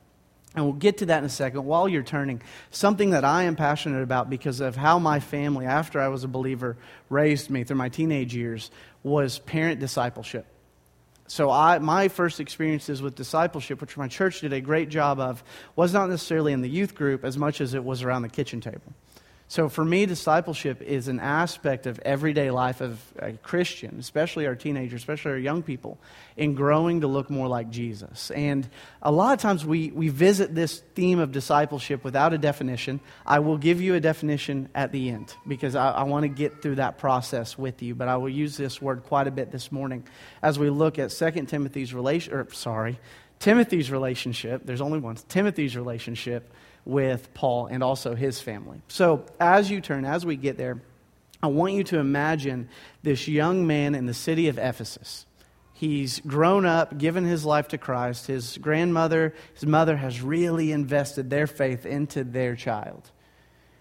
And 0.54 0.64
we'll 0.64 0.75
get 0.75 0.99
to 0.99 1.06
that 1.06 1.18
in 1.18 1.25
a 1.25 1.28
second. 1.28 1.64
While 1.64 1.88
you're 1.88 2.04
turning, 2.04 2.40
something 2.70 3.11
that 3.11 3.25
I 3.25 3.44
am 3.44 3.56
passionate 3.56 4.02
about 4.02 4.30
because 4.30 4.61
of 4.61 4.76
how 4.76 5.00
my 5.00 5.18
family, 5.18 5.66
after 5.66 6.00
I 6.00 6.08
was 6.08 6.23
a 6.23 6.28
believer, 6.28 6.76
raised 7.11 7.50
me 7.50 7.64
through 7.64 7.76
my 7.76 7.88
teenage 7.88 8.34
years 8.34 8.70
was 9.02 9.40
parent 9.40 9.80
discipleship. 9.80 10.46
So, 11.26 11.50
I, 11.50 11.78
my 11.78 12.08
first 12.08 12.38
experiences 12.38 13.00
with 13.00 13.14
discipleship, 13.14 13.80
which 13.80 13.96
my 13.96 14.08
church 14.08 14.42
did 14.42 14.52
a 14.52 14.61
great 14.61 14.90
job 14.90 15.18
of, 15.18 15.42
was 15.75 15.92
not 15.92 16.11
necessarily 16.11 16.52
in 16.52 16.61
the 16.61 16.68
youth 16.68 16.94
group 16.94 17.25
as 17.25 17.38
much 17.38 17.62
as 17.62 17.73
it 17.73 17.82
was 17.82 18.02
around 18.02 18.23
the 18.23 18.28
kitchen 18.28 18.61
table. 18.61 18.92
So 19.54 19.68
for 19.68 19.84
me, 19.84 20.04
discipleship 20.04 20.82
is 20.82 21.06
an 21.06 21.20
aspect 21.20 21.87
of 21.87 22.00
everyday 22.00 22.50
life 22.50 22.80
of 22.80 22.99
a 23.20 23.34
Christian, 23.34 24.00
especially 24.00 24.49
our 24.49 24.56
teenagers, 24.56 25.00
especially 25.00 25.30
our 25.30 25.38
young 25.38 25.62
people, 25.62 25.96
in 26.37 26.56
growing 26.56 27.02
to 27.02 27.06
look 27.06 27.30
more 27.30 27.46
like 27.46 27.70
Jesus. 27.70 28.32
And 28.32 28.68
a 29.00 29.12
lot 29.12 29.32
of 29.32 29.38
times 29.38 29.64
we, 29.64 29.92
we 29.92 30.08
visit 30.08 30.56
this 30.56 30.80
theme 30.96 31.20
of 31.20 31.30
discipleship 31.30 32.02
without 32.02 32.32
a 32.32 32.38
definition. 32.38 32.99
I 33.25 33.38
will 33.38 33.56
give 33.56 33.80
you 33.80 33.94
a 33.94 34.00
definition 34.00 34.70
at 34.75 34.90
the 34.90 35.11
end 35.11 35.32
because 35.46 35.76
I, 35.76 35.92
I 35.92 36.02
want 36.02 36.25
to 36.25 36.28
get 36.28 36.61
through 36.61 36.75
that 36.75 36.99
process 36.99 37.56
with 37.56 37.80
you. 37.80 37.94
But 37.94 38.08
I 38.08 38.16
will 38.16 38.30
use 38.30 38.56
this 38.56 38.82
word 38.82 39.04
quite 39.04 39.28
a 39.28 39.30
bit 39.30 39.52
this 39.52 39.70
morning 39.70 40.02
as 40.42 40.58
we 40.58 40.68
look 40.68 40.99
at 40.99 41.11
2 41.11 41.30
Timothy's 41.44 41.94
relation, 41.94 42.34
or 42.34 42.52
sorry, 42.52 42.99
Timothy's 43.38 43.92
relationship. 43.92 44.62
There's 44.64 44.80
only 44.80 44.99
one. 44.99 45.14
Timothy's 45.28 45.76
relationship 45.76 46.52
with 46.84 47.32
Paul 47.34 47.66
and 47.66 47.82
also 47.82 48.14
his 48.14 48.40
family. 48.40 48.80
So, 48.88 49.24
as 49.40 49.70
you 49.70 49.80
turn, 49.80 50.04
as 50.04 50.26
we 50.26 50.36
get 50.36 50.56
there, 50.56 50.80
I 51.42 51.48
want 51.48 51.74
you 51.74 51.84
to 51.84 51.98
imagine 51.98 52.68
this 53.02 53.28
young 53.28 53.66
man 53.66 53.94
in 53.94 54.06
the 54.06 54.14
city 54.14 54.48
of 54.48 54.58
Ephesus. 54.58 55.26
He's 55.74 56.20
grown 56.20 56.64
up, 56.64 56.96
given 56.96 57.24
his 57.24 57.44
life 57.44 57.68
to 57.68 57.78
Christ. 57.78 58.28
His 58.28 58.58
grandmother, 58.58 59.34
his 59.54 59.66
mother 59.66 59.96
has 59.96 60.22
really 60.22 60.72
invested 60.72 61.30
their 61.30 61.46
faith 61.46 61.84
into 61.84 62.24
their 62.24 62.54
child. 62.54 63.10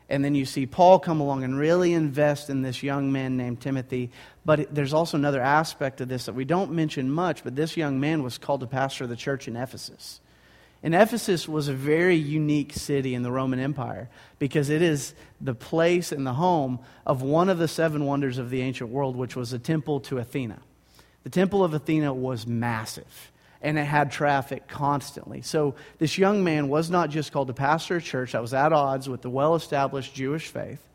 And 0.09 0.25
then 0.25 0.35
you 0.35 0.45
see 0.45 0.65
Paul 0.65 0.99
come 0.99 1.21
along 1.21 1.43
and 1.43 1.57
really 1.57 1.93
invest 1.93 2.49
in 2.49 2.61
this 2.61 2.83
young 2.83 3.11
man 3.11 3.37
named 3.37 3.61
Timothy. 3.61 4.11
But 4.43 4.73
there's 4.73 4.93
also 4.93 5.17
another 5.17 5.41
aspect 5.41 6.01
of 6.01 6.09
this 6.09 6.25
that 6.25 6.35
we 6.35 6.45
don't 6.45 6.71
mention 6.71 7.09
much, 7.09 7.43
but 7.43 7.55
this 7.55 7.77
young 7.77 7.99
man 7.99 8.23
was 8.23 8.37
called 8.37 8.61
to 8.61 8.67
pastor 8.67 9.07
the 9.07 9.15
church 9.15 9.47
in 9.47 9.55
Ephesus. 9.55 10.19
And 10.83 10.93
Ephesus 10.93 11.47
was 11.47 11.69
a 11.69 11.73
very 11.73 12.17
unique 12.17 12.73
city 12.73 13.15
in 13.15 13.23
the 13.23 13.31
Roman 13.31 13.59
Empire 13.59 14.09
because 14.37 14.69
it 14.69 14.81
is 14.81 15.15
the 15.39 15.55
place 15.55 16.11
and 16.11 16.27
the 16.27 16.33
home 16.33 16.79
of 17.05 17.21
one 17.21 17.47
of 17.47 17.57
the 17.57 17.69
seven 17.69 18.05
wonders 18.05 18.37
of 18.37 18.49
the 18.49 18.61
ancient 18.61 18.89
world, 18.89 19.15
which 19.15 19.35
was 19.35 19.53
a 19.53 19.59
temple 19.59 20.01
to 20.01 20.17
Athena. 20.17 20.59
The 21.23 21.29
temple 21.29 21.63
of 21.63 21.73
Athena 21.73 22.13
was 22.13 22.45
massive 22.45 23.31
and 23.61 23.79
it 23.79 23.85
had 23.85 24.11
traffic 24.11 24.67
constantly. 24.67 25.41
So 25.41 25.75
this 25.97 26.17
young 26.17 26.43
man 26.43 26.67
was 26.67 26.89
not 26.89 27.09
just 27.09 27.31
called 27.31 27.47
to 27.47 27.53
pastor 27.53 27.95
a 27.95 28.01
church 28.01 28.33
that 28.33 28.41
was 28.41 28.53
at 28.53 28.73
odds 28.73 29.07
with 29.07 29.21
the 29.21 29.29
well 29.29 29.55
established 29.55 30.13
Jewish 30.13 30.49
faith. 30.49 30.85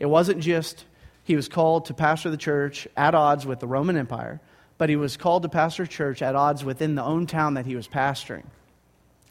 It 0.00 0.06
wasn't 0.06 0.40
just 0.40 0.84
he 1.22 1.36
was 1.36 1.48
called 1.48 1.84
to 1.86 1.94
pastor 1.94 2.30
the 2.30 2.36
church 2.36 2.88
at 2.96 3.14
odds 3.14 3.46
with 3.46 3.60
the 3.60 3.68
Roman 3.68 3.96
Empire, 3.96 4.40
but 4.76 4.88
he 4.88 4.96
was 4.96 5.16
called 5.16 5.44
to 5.44 5.48
pastor 5.48 5.84
a 5.84 5.88
church 5.88 6.20
at 6.20 6.34
odds 6.34 6.64
within 6.64 6.96
the 6.96 7.04
own 7.04 7.26
town 7.26 7.54
that 7.54 7.64
he 7.66 7.76
was 7.76 7.86
pastoring. 7.86 8.44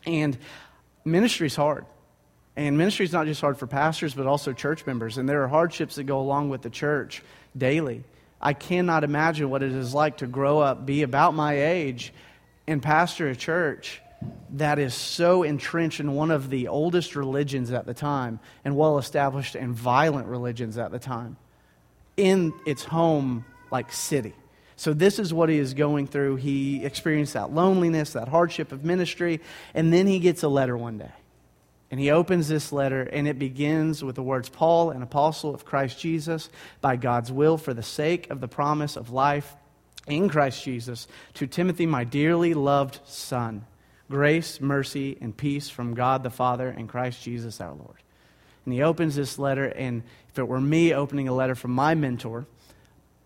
And 0.06 0.38
ministry 1.04 1.48
is 1.48 1.56
hard. 1.56 1.86
And 2.56 2.78
ministry 2.78 3.06
is 3.06 3.12
not 3.12 3.26
just 3.26 3.42
hard 3.42 3.58
for 3.58 3.68
pastors, 3.68 4.14
but 4.14 4.28
also 4.28 4.54
church 4.54 4.86
members. 4.86 5.18
And 5.18 5.28
there 5.28 5.44
are 5.44 5.48
hardships 5.48 5.96
that 5.96 6.06
go 6.06 6.20
along 6.20 6.50
with 6.50 6.62
the 6.62 6.70
church 6.70 7.22
daily. 7.58 8.04
I 8.42 8.54
cannot 8.54 9.04
imagine 9.04 9.50
what 9.50 9.64
it 9.64 9.72
is 9.72 9.94
like 9.94 10.18
to 10.18 10.28
grow 10.28 10.60
up, 10.60 10.86
be 10.86 11.04
about 11.04 11.34
my 11.34 11.54
age, 11.54 12.14
and 12.68 12.82
pastor 12.82 13.30
a 13.30 13.36
church 13.36 14.02
that 14.52 14.80
is 14.80 14.94
so 14.94 15.44
entrenched 15.44 16.00
in 16.00 16.14
one 16.14 16.32
of 16.32 16.50
the 16.50 16.68
oldest 16.68 17.16
religions 17.16 17.72
at 17.72 17.86
the 17.86 17.94
time 17.94 18.40
and 18.64 18.76
well 18.76 18.98
established 18.98 19.56
and 19.56 19.74
violent 19.74 20.28
religions 20.28 20.78
at 20.78 20.92
the 20.92 21.00
time 21.00 21.38
in 22.18 22.54
its 22.66 22.84
home 22.84 23.46
like 23.72 23.92
city. 23.92 24.34
So, 24.78 24.94
this 24.94 25.20
is 25.20 25.34
what 25.34 25.50
he 25.50 25.58
is 25.58 25.74
going 25.74 26.08
through. 26.08 26.38
He 26.38 26.84
experienced 26.84 27.34
that 27.34 27.54
loneliness, 27.54 28.14
that 28.14 28.28
hardship 28.28 28.72
of 28.72 28.84
ministry, 28.84 29.40
and 29.74 29.94
then 29.94 30.08
he 30.08 30.20
gets 30.20 30.44
a 30.44 30.50
letter 30.50 30.76
one 30.76 30.98
day. 30.98 31.12
And 31.92 32.00
he 32.00 32.12
opens 32.12 32.48
this 32.48 32.72
letter, 32.72 33.04
and 33.04 33.28
it 33.28 33.40
begins 33.40 34.04
with 34.04 34.16
the 34.16 34.24
words 34.24 34.50
Paul, 34.50 34.90
an 34.90 35.02
apostle 35.02 35.54
of 35.54 35.66
Christ 35.66 36.00
Jesus, 36.00 36.50
by 36.82 36.96
God's 36.96 37.32
will, 37.32 37.58
for 37.58 37.74
the 37.74 37.84
sake 37.84 38.30
of 38.30 38.42
the 38.42 38.48
promise 38.48 38.98
of 38.98 39.12
life 39.12 39.56
in 40.08 40.30
Christ 40.30 40.64
Jesus, 40.64 41.08
to 41.36 41.48
Timothy, 41.48 41.86
my 41.86 42.04
dearly 42.04 42.54
loved 42.54 43.00
son. 43.06 43.66
Grace, 44.10 44.62
mercy, 44.62 45.18
and 45.20 45.36
peace 45.36 45.70
from 45.70 45.96
God 45.96 46.22
the 46.22 46.30
Father 46.30 46.70
and 46.70 46.88
Christ 46.88 47.24
Jesus 47.24 47.60
our 47.60 47.74
Lord. 47.74 47.98
And 48.66 48.74
he 48.74 48.82
opens 48.82 49.16
this 49.16 49.40
letter, 49.40 49.66
and 49.66 50.04
if 50.30 50.38
it 50.38 50.48
were 50.48 50.62
me 50.62 50.94
opening 50.94 51.28
a 51.28 51.34
letter 51.34 51.56
from 51.56 51.72
my 51.72 51.96
mentor, 51.96 52.46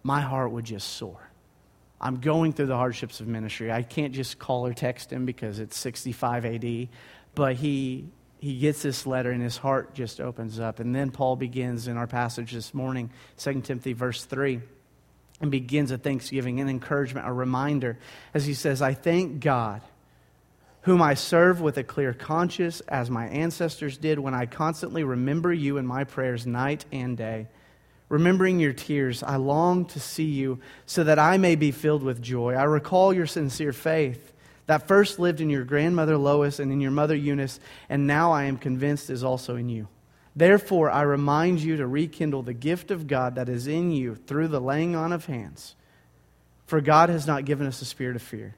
my 0.04 0.22
heart 0.22 0.52
would 0.52 0.66
just 0.66 0.88
soar. 0.88 1.29
I'm 2.02 2.22
going 2.22 2.54
through 2.54 2.68
the 2.68 2.78
hardships 2.78 3.20
of 3.20 3.28
ministry. 3.28 3.72
I 3.72 3.84
can't 3.84 4.14
just 4.14 4.40
call 4.40 4.66
or 4.66 4.74
text 4.74 5.12
him 5.12 5.26
because 5.26 5.60
it's 5.60 5.78
65 5.78 6.46
AD, 6.46 6.88
but 7.36 7.56
he 7.56 8.10
he 8.40 8.58
gets 8.58 8.82
this 8.82 9.06
letter 9.06 9.32
and 9.32 9.44
his 9.44 9.58
heart 9.58 9.94
just 9.94 10.22
opens 10.22 10.62
up. 10.62 10.80
And 10.80 10.96
then 10.96 11.12
Paul 11.12 11.36
begins 11.36 11.88
in 11.88 11.98
our 11.98 12.08
passage 12.08 12.54
this 12.54 12.74
morning, 12.74 13.10
2 13.38 13.62
Timothy 13.62 13.92
verse 13.92 14.24
3, 14.24 14.62
and 15.42 15.52
begins 15.52 15.92
a 15.92 15.98
thanksgiving, 15.98 16.62
an 16.62 16.70
encouragement, 16.70 17.28
a 17.28 17.34
reminder, 17.34 17.98
as 18.34 18.46
he 18.46 18.54
says, 18.54 18.82
I 18.82 18.94
thank 18.94 19.42
God, 19.42 19.82
whom 20.84 21.02
I 21.02 21.16
serve 21.16 21.60
with 21.60 21.78
a 21.78 21.84
clear 21.84 22.14
conscience, 22.14 22.80
as 22.82 23.10
my 23.10 23.28
ancestors 23.28 23.98
did, 23.98 24.20
when 24.20 24.34
I 24.34 24.46
constantly 24.46 25.04
remember 25.04 25.52
you 25.52 25.78
in 25.78 25.86
my 25.86 26.06
prayers 26.06 26.48
night 26.48 26.86
and 26.94 27.18
day 27.18 27.48
Remembering 28.10 28.60
your 28.60 28.74
tears, 28.74 29.22
I 29.22 29.36
long 29.36 29.86
to 29.86 30.00
see 30.00 30.26
you 30.26 30.60
so 30.88 31.04
that 31.04 31.20
I 31.20 31.38
may 31.38 31.56
be 31.56 31.72
filled 31.72 32.04
with 32.04 32.22
joy. 32.22 32.56
I 32.56 32.64
recall 32.64 33.14
your 33.14 33.28
sincere 33.28 33.72
faith 33.72 34.34
that 34.66 34.88
first 34.88 35.20
lived 35.20 35.42
in 35.42 35.50
your 35.50 35.64
grandmother 35.64 36.18
Lois 36.18 36.60
and 36.60 36.72
in 36.72 36.82
your 36.82 36.92
mother 36.92 37.16
Eunice, 37.16 37.60
and 37.88 38.08
now 38.08 38.32
I 38.32 38.44
am 38.44 38.58
convinced 38.58 39.10
is 39.10 39.24
also 39.24 39.56
in 39.56 39.70
you. 39.70 39.88
Therefore, 40.36 40.90
I 40.90 41.02
remind 41.04 41.60
you 41.60 41.78
to 41.78 41.88
rekindle 41.88 42.44
the 42.44 42.54
gift 42.54 42.92
of 42.92 43.08
God 43.08 43.36
that 43.36 43.50
is 43.50 43.68
in 43.68 43.92
you 43.92 44.16
through 44.16 44.48
the 44.50 44.62
laying 44.62 44.96
on 44.96 45.12
of 45.12 45.26
hands. 45.26 45.76
For 46.66 46.82
God 46.82 47.10
has 47.10 47.26
not 47.26 47.46
given 47.46 47.68
us 47.68 47.82
a 47.82 47.86
spirit 47.86 48.16
of 48.16 48.22
fear 48.22 48.56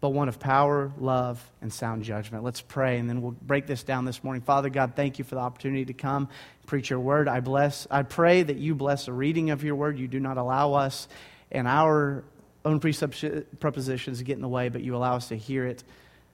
but 0.00 0.10
one 0.10 0.28
of 0.28 0.38
power, 0.38 0.92
love, 0.98 1.44
and 1.60 1.72
sound 1.72 2.04
judgment. 2.04 2.44
Let's 2.44 2.60
pray, 2.60 2.98
and 2.98 3.08
then 3.08 3.20
we'll 3.20 3.32
break 3.32 3.66
this 3.66 3.82
down 3.82 4.04
this 4.04 4.22
morning. 4.22 4.42
Father 4.42 4.70
God, 4.70 4.92
thank 4.94 5.18
you 5.18 5.24
for 5.24 5.34
the 5.34 5.40
opportunity 5.40 5.86
to 5.86 5.92
come 5.92 6.28
preach 6.66 6.90
your 6.90 7.00
word. 7.00 7.28
I 7.28 7.40
bless, 7.40 7.86
I 7.90 8.02
pray 8.02 8.42
that 8.42 8.58
you 8.58 8.74
bless 8.74 9.06
the 9.06 9.12
reading 9.12 9.50
of 9.50 9.64
your 9.64 9.74
word. 9.74 9.98
You 9.98 10.06
do 10.06 10.20
not 10.20 10.36
allow 10.36 10.74
us 10.74 11.08
and 11.50 11.66
our 11.66 12.24
own 12.64 12.78
prepositions 12.78 14.18
to 14.18 14.24
get 14.24 14.36
in 14.36 14.42
the 14.42 14.48
way, 14.48 14.68
but 14.68 14.82
you 14.82 14.94
allow 14.94 15.16
us 15.16 15.28
to 15.28 15.36
hear 15.36 15.66
it 15.66 15.82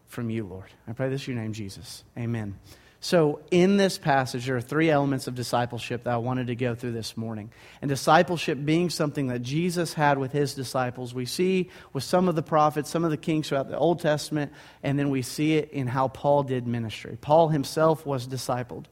from 0.09 0.31
you, 0.31 0.45
Lord. 0.45 0.71
I 0.89 0.93
pray 0.93 1.09
this 1.09 1.27
in 1.29 1.35
your 1.35 1.43
name, 1.43 1.53
Jesus. 1.53 2.05
Amen. 2.19 2.59
So, 3.05 3.41
in 3.51 3.77
this 3.77 3.99
passage, 3.99 4.47
there 4.47 4.57
are 4.57 4.63
three 4.63 4.89
elements 4.89 5.27
of 5.27 5.35
discipleship 5.35 6.05
that 6.05 6.15
I 6.15 6.17
wanted 6.17 6.47
to 6.47 6.57
go 6.57 6.75
through 6.75 6.93
this 6.93 7.19
morning. 7.19 7.51
And 7.83 7.91
discipleship 7.91 8.59
being 8.65 8.89
something 8.89 9.27
that 9.27 9.43
Jesus 9.43 9.93
had 9.93 10.17
with 10.17 10.33
his 10.33 10.55
disciples, 10.55 11.13
we 11.13 11.27
see 11.27 11.69
with 11.93 12.03
some 12.03 12.31
of 12.31 12.35
the 12.35 12.43
prophets, 12.43 12.89
some 12.89 13.05
of 13.05 13.11
the 13.11 13.19
kings 13.19 13.47
throughout 13.47 13.69
the 13.69 13.77
Old 13.77 14.01
Testament, 14.01 14.53
and 14.83 14.99
then 14.99 15.11
we 15.11 15.21
see 15.21 15.57
it 15.57 15.71
in 15.73 15.87
how 15.87 16.09
Paul 16.09 16.45
did 16.45 16.67
ministry. 16.67 17.19
Paul 17.21 17.49
himself 17.49 18.07
was 18.07 18.27
discipled 18.27 18.87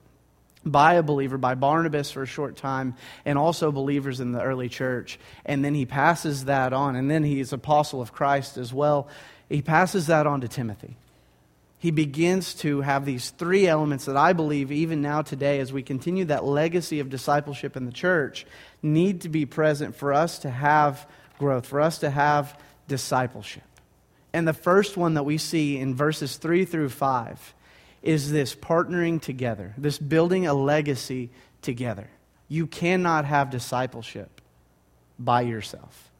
by 0.62 0.92
a 0.96 1.02
believer, 1.02 1.38
by 1.38 1.54
Barnabas 1.54 2.10
for 2.10 2.22
a 2.22 2.26
short 2.26 2.56
time, 2.56 2.96
and 3.24 3.38
also 3.38 3.72
believers 3.72 4.20
in 4.20 4.32
the 4.32 4.42
early 4.42 4.68
church. 4.68 5.18
And 5.46 5.64
then 5.64 5.74
he 5.74 5.86
passes 5.86 6.44
that 6.44 6.74
on, 6.74 6.96
and 6.96 7.10
then 7.10 7.22
he's 7.22 7.54
apostle 7.54 8.02
of 8.02 8.12
Christ 8.12 8.58
as 8.58 8.74
well. 8.74 9.08
He 9.48 9.62
passes 9.62 10.08
that 10.08 10.26
on 10.26 10.42
to 10.42 10.48
Timothy 10.48 10.98
he 11.82 11.90
begins 11.90 12.54
to 12.54 12.80
have 12.82 13.04
these 13.04 13.30
three 13.30 13.66
elements 13.66 14.04
that 14.04 14.16
I 14.16 14.34
believe, 14.34 14.70
even 14.70 15.02
now 15.02 15.20
today, 15.22 15.58
as 15.58 15.72
we 15.72 15.82
continue 15.82 16.26
that 16.26 16.44
legacy 16.44 17.00
of 17.00 17.10
discipleship 17.10 17.76
in 17.76 17.86
the 17.86 17.90
church, 17.90 18.46
need 18.84 19.22
to 19.22 19.28
be 19.28 19.46
present 19.46 19.96
for 19.96 20.12
us 20.12 20.38
to 20.38 20.48
have 20.48 21.08
growth, 21.40 21.66
for 21.66 21.80
us 21.80 21.98
to 21.98 22.08
have 22.08 22.56
discipleship. 22.86 23.64
And 24.32 24.46
the 24.46 24.52
first 24.52 24.96
one 24.96 25.14
that 25.14 25.24
we 25.24 25.38
see 25.38 25.76
in 25.76 25.96
verses 25.96 26.36
3 26.36 26.66
through 26.66 26.90
5 26.90 27.54
is 28.00 28.30
this 28.30 28.54
partnering 28.54 29.20
together, 29.20 29.74
this 29.76 29.98
building 29.98 30.46
a 30.46 30.54
legacy 30.54 31.30
together. 31.62 32.08
You 32.46 32.68
cannot 32.68 33.24
have 33.24 33.50
discipleship 33.50 34.40
by 35.18 35.40
yourself. 35.40 36.11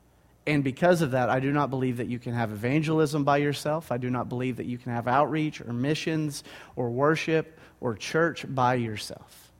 And 0.46 0.64
because 0.64 1.02
of 1.02 1.12
that, 1.12 1.30
I 1.30 1.38
do 1.40 1.52
not 1.52 1.70
believe 1.70 1.98
that 1.98 2.08
you 2.08 2.18
can 2.18 2.34
have 2.34 2.50
evangelism 2.50 3.22
by 3.22 3.36
yourself. 3.36 3.92
I 3.92 3.96
do 3.96 4.10
not 4.10 4.28
believe 4.28 4.56
that 4.56 4.66
you 4.66 4.76
can 4.76 4.92
have 4.92 5.06
outreach 5.06 5.60
or 5.60 5.72
missions 5.72 6.42
or 6.74 6.90
worship 6.90 7.58
or 7.80 7.94
church 7.94 8.44
by 8.48 8.74
yourself. 8.74 9.52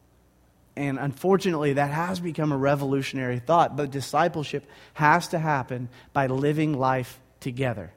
And 0.75 0.99
unfortunately, 0.99 1.75
that 1.75 1.91
has 1.91 2.19
become 2.19 2.51
a 2.51 2.57
revolutionary 2.57 3.39
thought. 3.39 3.77
But 3.77 3.91
discipleship 3.91 4.67
has 4.95 5.29
to 5.29 5.39
happen 5.39 5.89
by 6.13 6.27
living 6.27 6.79
life 6.79 7.21
together. 7.41 7.93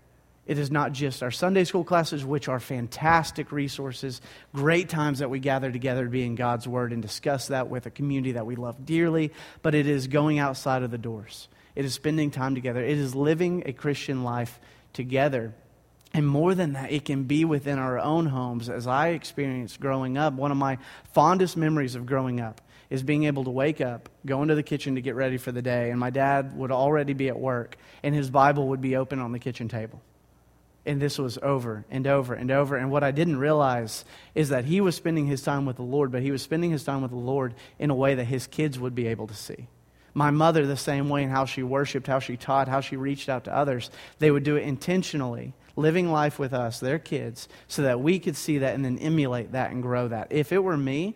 It 0.45 0.59
is 0.59 0.69
not 0.69 0.91
just 0.91 1.23
our 1.23 1.31
Sunday 1.31 1.63
school 1.63 1.83
classes, 1.83 2.23
which 2.23 2.47
are 2.47 2.59
fantastic 2.59 3.51
resources, 3.51 4.21
great 4.53 4.89
times 4.89 5.19
that 5.19 5.29
we 5.31 5.39
gather 5.39 5.71
together 5.71 6.03
to 6.03 6.09
be 6.09 6.23
in 6.23 6.35
God's 6.35 6.67
Word 6.67 6.93
and 6.93 7.01
discuss 7.01 7.47
that 7.47 7.67
with 7.67 7.87
a 7.87 7.89
community 7.89 8.33
that 8.33 8.45
we 8.45 8.55
love 8.55 8.85
dearly, 8.85 9.31
but 9.63 9.73
it 9.73 9.87
is 9.87 10.07
going 10.07 10.37
outside 10.37 10.83
of 10.83 10.91
the 10.91 10.99
doors. 10.99 11.47
It 11.75 11.85
is 11.85 11.93
spending 11.93 12.31
time 12.31 12.55
together. 12.55 12.83
It 12.83 12.97
is 12.97 13.13
living 13.13 13.63
a 13.65 13.73
Christian 13.73 14.23
life 14.23 14.59
together. 14.93 15.53
And 16.13 16.25
more 16.25 16.55
than 16.55 16.73
that, 16.73 16.91
it 16.91 17.03
can 17.03 17.23
be 17.23 17.43
within 17.43 17.77
our 17.77 17.99
own 17.99 18.27
homes. 18.27 18.69
As 18.69 18.87
I 18.87 19.09
experienced 19.09 19.81
growing 19.81 20.17
up, 20.17 20.33
one 20.33 20.51
of 20.51 20.57
my 20.57 20.77
fondest 21.13 21.57
memories 21.57 21.95
of 21.95 22.05
growing 22.05 22.39
up 22.39 22.61
is 22.89 23.03
being 23.03 23.25
able 23.25 23.43
to 23.43 23.49
wake 23.49 23.81
up, 23.81 24.07
go 24.25 24.41
into 24.41 24.55
the 24.55 24.63
kitchen 24.63 24.95
to 24.95 25.01
get 25.01 25.15
ready 25.15 25.37
for 25.37 25.51
the 25.51 25.61
day, 25.61 25.89
and 25.89 25.99
my 25.99 26.11
dad 26.11 26.55
would 26.55 26.71
already 26.71 27.13
be 27.13 27.27
at 27.27 27.37
work, 27.37 27.75
and 28.03 28.15
his 28.15 28.29
Bible 28.29 28.69
would 28.69 28.79
be 28.79 28.95
open 28.95 29.19
on 29.19 29.33
the 29.33 29.39
kitchen 29.39 29.67
table. 29.67 30.01
And 30.85 31.01
this 31.01 31.17
was 31.17 31.37
over 31.41 31.83
and 31.89 32.05
over 32.05 32.35
and 32.35 32.51
over. 32.51 32.77
And 32.77 32.91
what 32.91 33.03
I 33.03 33.09
didn't 33.09 33.37
realize 33.37 34.05
is 34.35 34.49
that 34.49 34.65
he 34.65 34.81
was 34.81 34.95
spending 34.95 35.25
his 35.25 35.41
time 35.41 35.65
with 35.65 35.77
the 35.77 35.83
Lord, 35.83 36.11
but 36.11 36.21
he 36.21 36.31
was 36.31 36.43
spending 36.43 36.69
his 36.69 36.83
time 36.83 37.01
with 37.01 37.11
the 37.11 37.17
Lord 37.17 37.55
in 37.79 37.89
a 37.89 37.95
way 37.95 38.15
that 38.15 38.25
his 38.25 38.45
kids 38.45 38.77
would 38.79 38.93
be 38.93 39.07
able 39.07 39.27
to 39.27 39.33
see 39.33 39.67
my 40.15 40.31
mother 40.31 40.65
the 40.65 40.77
same 40.77 41.09
way 41.09 41.23
in 41.23 41.29
how 41.29 41.45
she 41.45 41.61
worshiped, 41.61 42.07
how 42.07 42.19
she 42.19 42.37
taught, 42.37 42.69
how 42.69 42.79
she 42.79 42.95
reached 42.95 43.29
out 43.29 43.43
to 43.43 43.55
others. 43.55 43.91
They 44.17 44.31
would 44.31 44.43
do 44.43 44.55
it 44.55 44.63
intentionally, 44.63 45.53
living 45.75 46.09
life 46.09 46.39
with 46.39 46.53
us, 46.53 46.79
their 46.79 46.97
kids, 46.97 47.49
so 47.67 47.81
that 47.83 47.99
we 47.99 48.17
could 48.17 48.37
see 48.37 48.59
that 48.59 48.73
and 48.73 48.83
then 48.83 48.97
emulate 48.97 49.51
that 49.51 49.71
and 49.71 49.83
grow 49.83 50.07
that. 50.07 50.31
If 50.31 50.53
it 50.53 50.63
were 50.63 50.77
me, 50.77 51.15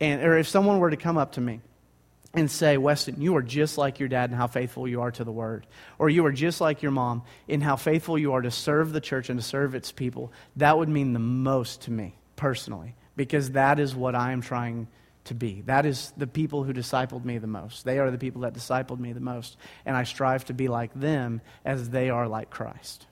and, 0.00 0.22
or 0.22 0.38
if 0.38 0.46
someone 0.46 0.78
were 0.78 0.90
to 0.90 0.96
come 0.96 1.18
up 1.18 1.32
to 1.32 1.40
me 1.40 1.60
and 2.32 2.48
say, 2.48 2.76
Weston, 2.76 3.20
you 3.20 3.36
are 3.36 3.42
just 3.42 3.76
like 3.76 3.98
your 3.98 4.08
dad 4.08 4.30
in 4.30 4.36
how 4.36 4.46
faithful 4.46 4.86
you 4.86 5.02
are 5.02 5.10
to 5.10 5.24
the 5.24 5.32
word, 5.32 5.66
or 5.98 6.08
you 6.08 6.24
are 6.24 6.32
just 6.32 6.60
like 6.60 6.82
your 6.82 6.92
mom 6.92 7.22
in 7.48 7.60
how 7.60 7.74
faithful 7.74 8.16
you 8.16 8.32
are 8.32 8.42
to 8.42 8.50
serve 8.52 8.92
the 8.92 9.00
church 9.00 9.28
and 9.28 9.40
to 9.40 9.44
serve 9.44 9.74
its 9.74 9.90
people, 9.90 10.32
that 10.56 10.78
would 10.78 10.88
mean 10.88 11.12
the 11.14 11.18
most 11.18 11.82
to 11.82 11.90
me 11.90 12.14
personally, 12.36 12.94
because 13.16 13.50
that 13.50 13.80
is 13.80 13.92
what 13.92 14.14
I 14.14 14.30
am 14.30 14.40
trying 14.40 14.86
to 15.24 15.34
be. 15.34 15.62
That 15.66 15.86
is 15.86 16.12
the 16.16 16.26
people 16.26 16.64
who 16.64 16.72
discipled 16.72 17.24
me 17.24 17.38
the 17.38 17.46
most. 17.46 17.84
They 17.84 17.98
are 17.98 18.10
the 18.10 18.18
people 18.18 18.42
that 18.42 18.54
discipled 18.54 18.98
me 18.98 19.12
the 19.12 19.20
most, 19.20 19.56
and 19.86 19.96
I 19.96 20.04
strive 20.04 20.44
to 20.46 20.54
be 20.54 20.68
like 20.68 20.92
them 20.94 21.40
as 21.64 21.90
they 21.90 22.10
are 22.10 22.28
like 22.28 22.50
Christ. 22.50 23.06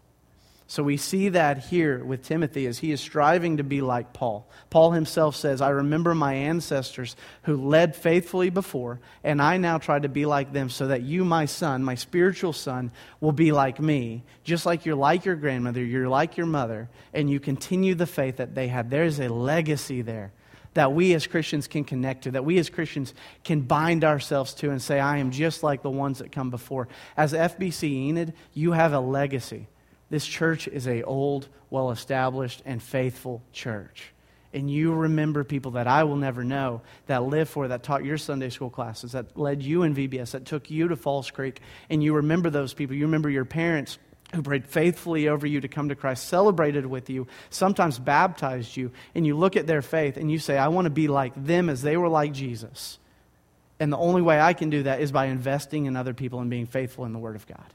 So 0.71 0.85
we 0.85 0.99
see 0.99 1.31
that 1.31 1.59
here 1.59 2.05
with 2.05 2.23
Timothy 2.23 2.65
as 2.69 2.79
he 2.79 2.93
is 2.93 3.01
striving 3.01 3.57
to 3.57 3.65
be 3.65 3.81
like 3.81 4.13
Paul. 4.13 4.49
Paul 4.71 4.93
himself 4.93 5.35
says, 5.35 5.61
I 5.61 5.71
remember 5.71 6.15
my 6.15 6.33
ancestors 6.35 7.17
who 7.43 7.57
led 7.57 7.97
faithfully 7.97 8.51
before, 8.51 9.01
and 9.25 9.43
I 9.43 9.57
now 9.57 9.79
try 9.79 9.99
to 9.99 10.09
be 10.09 10.27
like 10.27 10.53
them 10.53 10.71
so 10.71 10.87
that 10.87 11.03
you, 11.03 11.25
my 11.25 11.47
son, 11.47 11.83
my 11.83 11.97
spiritual 11.97 12.53
son, 12.53 12.93
will 13.21 13.33
be 13.33 13.51
like 13.51 13.81
me. 13.81 14.23
Just 14.45 14.65
like 14.65 14.87
you're 14.87 14.95
like 14.95 15.25
your 15.25 15.35
grandmother, 15.35 15.83
you're 15.83 16.09
like 16.09 16.37
your 16.37 16.47
mother, 16.47 16.89
and 17.13 17.29
you 17.29 17.41
continue 17.41 17.97
the 17.97 18.07
faith 18.07 18.37
that 18.37 18.55
they 18.55 18.69
had. 18.69 18.91
There's 18.91 19.19
a 19.19 19.29
legacy 19.29 20.03
there 20.03 20.33
that 20.75 20.93
we 20.93 21.15
as 21.15 21.27
Christians 21.27 21.67
can 21.67 21.85
connect 21.85 22.25
to, 22.25 22.33
that 22.33 22.45
we 22.45 22.59
as 22.59 22.71
Christians 22.71 23.15
can 23.45 23.63
bind 23.63 24.05
ourselves 24.05 24.55
to 24.55 24.71
and 24.71 24.81
say, 24.81 25.01
I 25.01 25.19
am 25.19 25.31
just 25.31 25.63
like 25.63 25.83
the 25.83 25.91
ones 25.91 26.19
that 26.19 26.33
come 26.33 26.51
before. 26.51 26.89
As 27.17 27.33
FBC 27.33 27.85
Enid, 27.91 28.35
you 28.55 28.73
have 28.73 28.93
a 28.93 29.01
legacy. 29.01 29.67
This 30.11 30.27
church 30.27 30.69
is 30.69 30.87
a 30.87 31.03
old, 31.03 31.49
well 31.71 31.91
established, 31.91 32.63
and 32.65 32.83
faithful 32.83 33.43
church. 33.53 34.13
And 34.53 34.69
you 34.69 34.93
remember 34.93 35.45
people 35.45 35.73
that 35.73 35.87
I 35.87 36.03
will 36.05 36.17
never 36.17 36.43
know 36.43 36.83
that 37.07 37.23
lived 37.23 37.51
for, 37.51 37.69
that 37.69 37.85
taught 37.85 38.05
your 38.05 38.19
Sunday 38.19 38.51
school 38.51 38.71
classes, 38.71 39.13
that 39.13 39.39
led 39.39 39.63
you 39.63 39.85
in 39.85 39.95
VBS, 39.95 40.33
that 40.33 40.45
took 40.45 40.71
you 40.71 40.89
to 40.89 40.97
Falls 40.97 41.31
Creek. 41.31 41.61
And 41.89 42.03
you 42.03 42.15
remember 42.15 42.51
those 42.51 42.75
people. 42.75 42.97
You 42.97 43.05
remember 43.05 43.31
your 43.31 43.45
parents 43.45 43.99
who 44.35 44.43
prayed 44.43 44.67
faithfully 44.67 45.29
over 45.29 45.47
you 45.47 45.61
to 45.61 45.69
come 45.69 45.89
to 45.89 45.95
Christ, 45.95 46.29
celebrated 46.29 46.87
with 46.87 47.11
you, 47.11 47.27
sometimes 47.51 47.99
baptized 47.99 48.77
you. 48.77 48.93
And 49.15 49.27
you 49.27 49.37
look 49.37 49.57
at 49.57 49.67
their 49.67 49.83
faith 49.83 50.17
and 50.17 50.31
you 50.31 50.39
say, 50.39 50.57
I 50.57 50.69
want 50.69 50.87
to 50.87 50.91
be 50.91 51.09
like 51.09 51.33
them 51.37 51.69
as 51.69 51.83
they 51.83 51.97
were 51.97 52.09
like 52.09 52.33
Jesus. 52.33 52.99
And 53.81 53.93
the 53.93 53.99
only 53.99 54.23
way 54.23 54.39
I 54.39 54.53
can 54.53 54.71
do 54.71 54.85
that 54.85 55.01
is 55.01 55.11
by 55.11 55.27
investing 55.27 55.87
in 55.87 55.97
other 55.97 56.15
people 56.15 56.41
and 56.41 56.51
being 56.51 56.67
faithful 56.67 57.07
in 57.07 57.13
the 57.13 57.19
Word 57.19 57.35
of 57.35 57.47
God. 57.47 57.75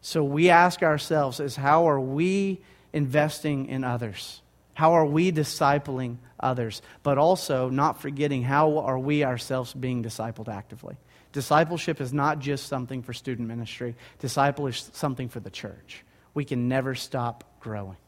So 0.00 0.22
we 0.22 0.50
ask 0.50 0.82
ourselves 0.82 1.40
is 1.40 1.56
how 1.56 1.88
are 1.88 2.00
we 2.00 2.60
investing 2.92 3.66
in 3.66 3.84
others? 3.84 4.42
How 4.74 4.94
are 4.94 5.06
we 5.06 5.32
discipling 5.32 6.18
others? 6.38 6.82
But 7.02 7.16
also 7.16 7.70
not 7.70 8.02
forgetting 8.02 8.42
how 8.42 8.78
are 8.80 8.98
we 8.98 9.24
ourselves 9.24 9.72
being 9.72 10.02
discipled 10.02 10.48
actively? 10.48 10.96
Discipleship 11.34 12.00
is 12.00 12.14
not 12.14 12.38
just 12.38 12.66
something 12.66 13.02
for 13.02 13.12
student 13.12 13.46
ministry. 13.46 13.94
Disciple 14.20 14.66
is 14.68 14.90
something 14.94 15.28
for 15.28 15.40
the 15.40 15.50
church. 15.50 16.02
We 16.32 16.46
can 16.46 16.66
never 16.66 16.94
stop 16.94 17.44
growing. 17.60 17.98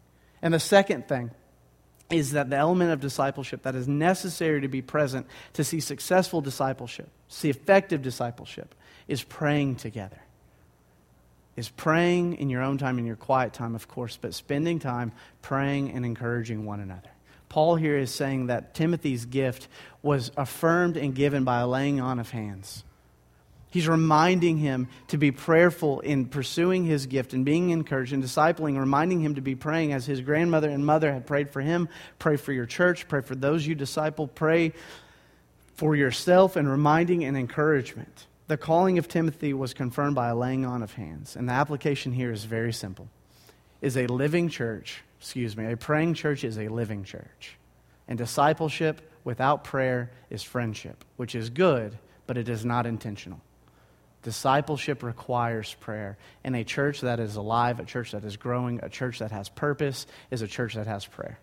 And 0.40 0.54
the 0.54 0.60
second 0.60 1.06
thing 1.06 1.30
is 2.08 2.32
that 2.32 2.48
the 2.48 2.56
element 2.56 2.92
of 2.92 3.00
discipleship 3.00 3.64
that 3.64 3.74
is 3.74 3.86
necessary 3.86 4.62
to 4.62 4.68
be 4.68 4.80
present 4.80 5.26
to 5.52 5.64
see 5.64 5.80
successful 5.80 6.40
discipleship, 6.40 7.10
see 7.28 7.50
effective 7.50 8.00
discipleship, 8.00 8.74
is 9.06 9.22
praying 9.22 9.76
together 9.76 10.20
is 11.56 11.70
praying 11.70 12.34
in 12.34 12.50
your 12.50 12.62
own 12.62 12.78
time, 12.78 12.98
in 12.98 13.06
your 13.06 13.16
quiet 13.16 13.52
time, 13.52 13.74
of 13.74 13.88
course, 13.88 14.18
but 14.20 14.34
spending 14.34 14.78
time 14.78 15.10
praying 15.42 15.90
and 15.90 16.04
encouraging 16.04 16.64
one 16.66 16.80
another. 16.80 17.08
Paul 17.48 17.76
here 17.76 17.96
is 17.96 18.12
saying 18.12 18.48
that 18.48 18.74
Timothy's 18.74 19.24
gift 19.24 19.68
was 20.02 20.30
affirmed 20.36 20.96
and 20.96 21.14
given 21.14 21.44
by 21.44 21.60
a 21.60 21.66
laying 21.66 22.00
on 22.00 22.18
of 22.18 22.30
hands. 22.30 22.84
He's 23.70 23.88
reminding 23.88 24.58
him 24.58 24.88
to 25.08 25.18
be 25.18 25.32
prayerful 25.32 26.00
in 26.00 26.26
pursuing 26.26 26.84
his 26.84 27.06
gift 27.06 27.32
and 27.32 27.44
being 27.44 27.70
encouraged 27.70 28.12
and 28.12 28.22
discipling, 28.22 28.78
reminding 28.78 29.20
him 29.20 29.34
to 29.34 29.40
be 29.40 29.54
praying 29.54 29.92
as 29.92 30.06
his 30.06 30.20
grandmother 30.20 30.70
and 30.70 30.86
mother 30.86 31.12
had 31.12 31.26
prayed 31.26 31.50
for 31.50 31.60
him. 31.60 31.88
Pray 32.18 32.36
for 32.36 32.52
your 32.52 32.66
church, 32.66 33.08
pray 33.08 33.20
for 33.20 33.34
those 33.34 33.66
you 33.66 33.74
disciple, 33.74 34.28
pray 34.28 34.72
for 35.74 35.96
yourself, 35.96 36.56
and 36.56 36.70
reminding 36.70 37.24
and 37.24 37.36
encouragement. 37.36 38.26
The 38.46 38.56
calling 38.56 38.98
of 38.98 39.08
Timothy 39.08 39.52
was 39.52 39.74
confirmed 39.74 40.14
by 40.14 40.28
a 40.28 40.36
laying 40.36 40.64
on 40.64 40.82
of 40.82 40.94
hands. 40.94 41.34
And 41.34 41.48
the 41.48 41.52
application 41.52 42.12
here 42.12 42.30
is 42.30 42.44
very 42.44 42.72
simple. 42.72 43.08
Is 43.82 43.96
a 43.96 44.06
living 44.06 44.48
church, 44.48 45.02
excuse 45.20 45.56
me, 45.56 45.70
a 45.70 45.76
praying 45.76 46.14
church 46.14 46.44
is 46.44 46.56
a 46.56 46.68
living 46.68 47.02
church. 47.04 47.58
And 48.08 48.16
discipleship 48.16 49.10
without 49.24 49.64
prayer 49.64 50.12
is 50.30 50.42
friendship, 50.44 51.04
which 51.16 51.34
is 51.34 51.50
good, 51.50 51.98
but 52.26 52.38
it 52.38 52.48
is 52.48 52.64
not 52.64 52.86
intentional. 52.86 53.40
Discipleship 54.26 55.04
requires 55.04 55.72
prayer. 55.74 56.18
And 56.42 56.56
a 56.56 56.64
church 56.64 57.02
that 57.02 57.20
is 57.20 57.36
alive, 57.36 57.78
a 57.78 57.84
church 57.84 58.10
that 58.10 58.24
is 58.24 58.36
growing, 58.36 58.80
a 58.82 58.88
church 58.88 59.20
that 59.20 59.30
has 59.30 59.48
purpose 59.48 60.04
is 60.32 60.42
a 60.42 60.48
church 60.48 60.74
that 60.74 60.88
has 60.88 61.06
prayer. 61.06 61.38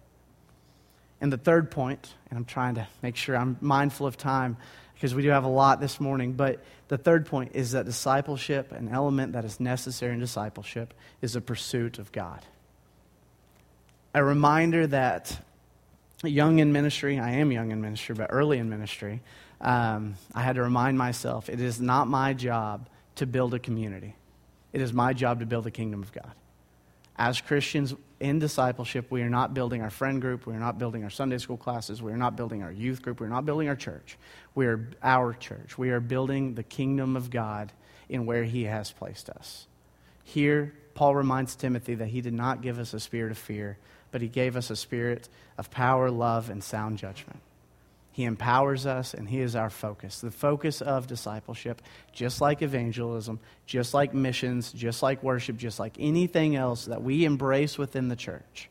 And 1.22 1.32
the 1.32 1.38
third 1.38 1.72
point, 1.72 2.14
and 2.30 2.38
I'm 2.38 2.44
trying 2.44 2.76
to 2.76 2.86
make 3.02 3.16
sure 3.16 3.38
I'm 3.38 3.56
mindful 3.62 4.06
of 4.06 4.18
time, 4.18 4.58
because 4.96 5.16
we 5.16 5.22
do 5.22 5.30
have 5.30 5.46
a 5.46 5.48
lot 5.48 5.80
this 5.80 6.02
morning. 6.02 6.34
But 6.34 6.62
the 6.90 6.98
third 6.98 7.26
point 7.26 7.52
is 7.54 7.72
that 7.72 7.86
discipleship, 7.86 8.74
an 8.74 8.90
element 8.90 9.32
that 9.32 9.46
is 9.46 9.62
necessary 9.62 10.12
in 10.12 10.20
discipleship, 10.20 10.94
is 11.22 11.38
a 11.38 11.42
pursuit 11.42 12.00
of 12.00 12.12
God. 12.12 12.42
A 14.14 14.22
reminder 14.22 14.88
that 14.88 15.40
young 16.22 16.60
in 16.60 16.74
ministry, 16.74 17.18
I 17.18 17.36
am 17.36 17.50
young 17.54 17.72
in 17.72 17.80
ministry, 17.80 18.14
but 18.14 18.28
early 18.30 18.58
in 18.58 18.70
ministry, 18.70 19.22
um, 19.64 20.16
I 20.36 20.44
had 20.44 20.58
to 20.58 20.62
remind 20.62 20.98
myself 20.98 21.50
it 21.50 21.60
is 21.60 21.82
not 21.82 22.08
my 22.08 22.34
job 22.34 22.88
to 23.16 23.26
build 23.26 23.54
a 23.56 23.60
community, 23.60 24.16
it 24.72 24.82
is 24.82 24.94
my 24.94 25.14
job 25.14 25.40
to 25.40 25.46
build 25.46 25.64
the 25.64 25.72
kingdom 25.72 26.04
of 26.04 26.12
God. 26.12 26.34
As 27.16 27.42
Christians 27.42 27.94
in 28.20 28.40
discipleship, 28.40 29.12
we 29.12 29.22
are 29.22 29.30
not 29.30 29.54
building 29.54 29.84
our 29.84 29.92
friend 29.92 30.20
group. 30.20 30.48
We 30.48 30.56
are 30.56 30.60
not 30.60 30.80
building 30.80 31.04
our 31.04 31.12
Sunday 31.12 31.38
school 31.38 31.58
classes. 31.58 32.02
We 32.02 32.12
are 32.12 32.18
not 32.18 32.36
building 32.36 32.64
our 32.64 32.72
youth 32.72 33.04
group. 33.04 33.20
We 33.20 33.28
are 33.28 33.30
not 33.30 33.46
building 33.46 33.70
our 33.70 33.76
church. 33.76 34.18
We 34.56 34.66
are 34.66 34.90
our 35.04 35.34
church. 35.34 35.78
We 35.78 35.92
are 35.92 36.00
building 36.00 36.56
the 36.56 36.64
kingdom 36.64 37.16
of 37.16 37.30
God 37.30 37.72
in 38.10 38.26
where 38.26 38.44
He 38.44 38.64
has 38.64 38.92
placed 38.92 39.30
us. 39.30 39.68
Here, 40.24 40.74
Paul 40.96 41.16
reminds 41.16 41.56
Timothy 41.56 41.96
that 41.96 42.08
he 42.08 42.22
did 42.22 42.34
not 42.34 42.62
give 42.62 42.80
us 42.80 42.94
a 42.94 43.00
spirit 43.00 43.32
of 43.32 43.38
fear, 43.38 43.78
but 44.12 44.22
he 44.22 44.28
gave 44.28 44.56
us 44.56 44.70
a 44.70 44.76
spirit 44.76 45.28
of 45.58 45.72
power, 45.72 46.10
love, 46.10 46.50
and 46.50 46.64
sound 46.64 46.98
judgment. 46.98 47.40
He 48.14 48.24
empowers 48.24 48.86
us, 48.86 49.14
and 49.14 49.28
He 49.28 49.42
is 49.42 49.56
our 49.56 49.70
focus. 49.70 50.22
The 50.22 50.32
focus 50.32 50.82
of 50.82 51.08
discipleship, 51.08 51.82
just 52.14 52.40
like 52.40 52.62
evangelism, 52.62 53.40
just 53.66 53.94
like 53.94 54.14
missions, 54.14 54.72
just 54.72 55.04
like 55.04 55.22
worship, 55.22 55.58
just 55.58 55.80
like 55.80 55.96
anything 56.00 56.56
else 56.56 56.86
that 56.86 57.04
we 57.04 57.26
embrace 57.26 57.78
within 57.78 58.08
the 58.08 58.16
church. 58.16 58.70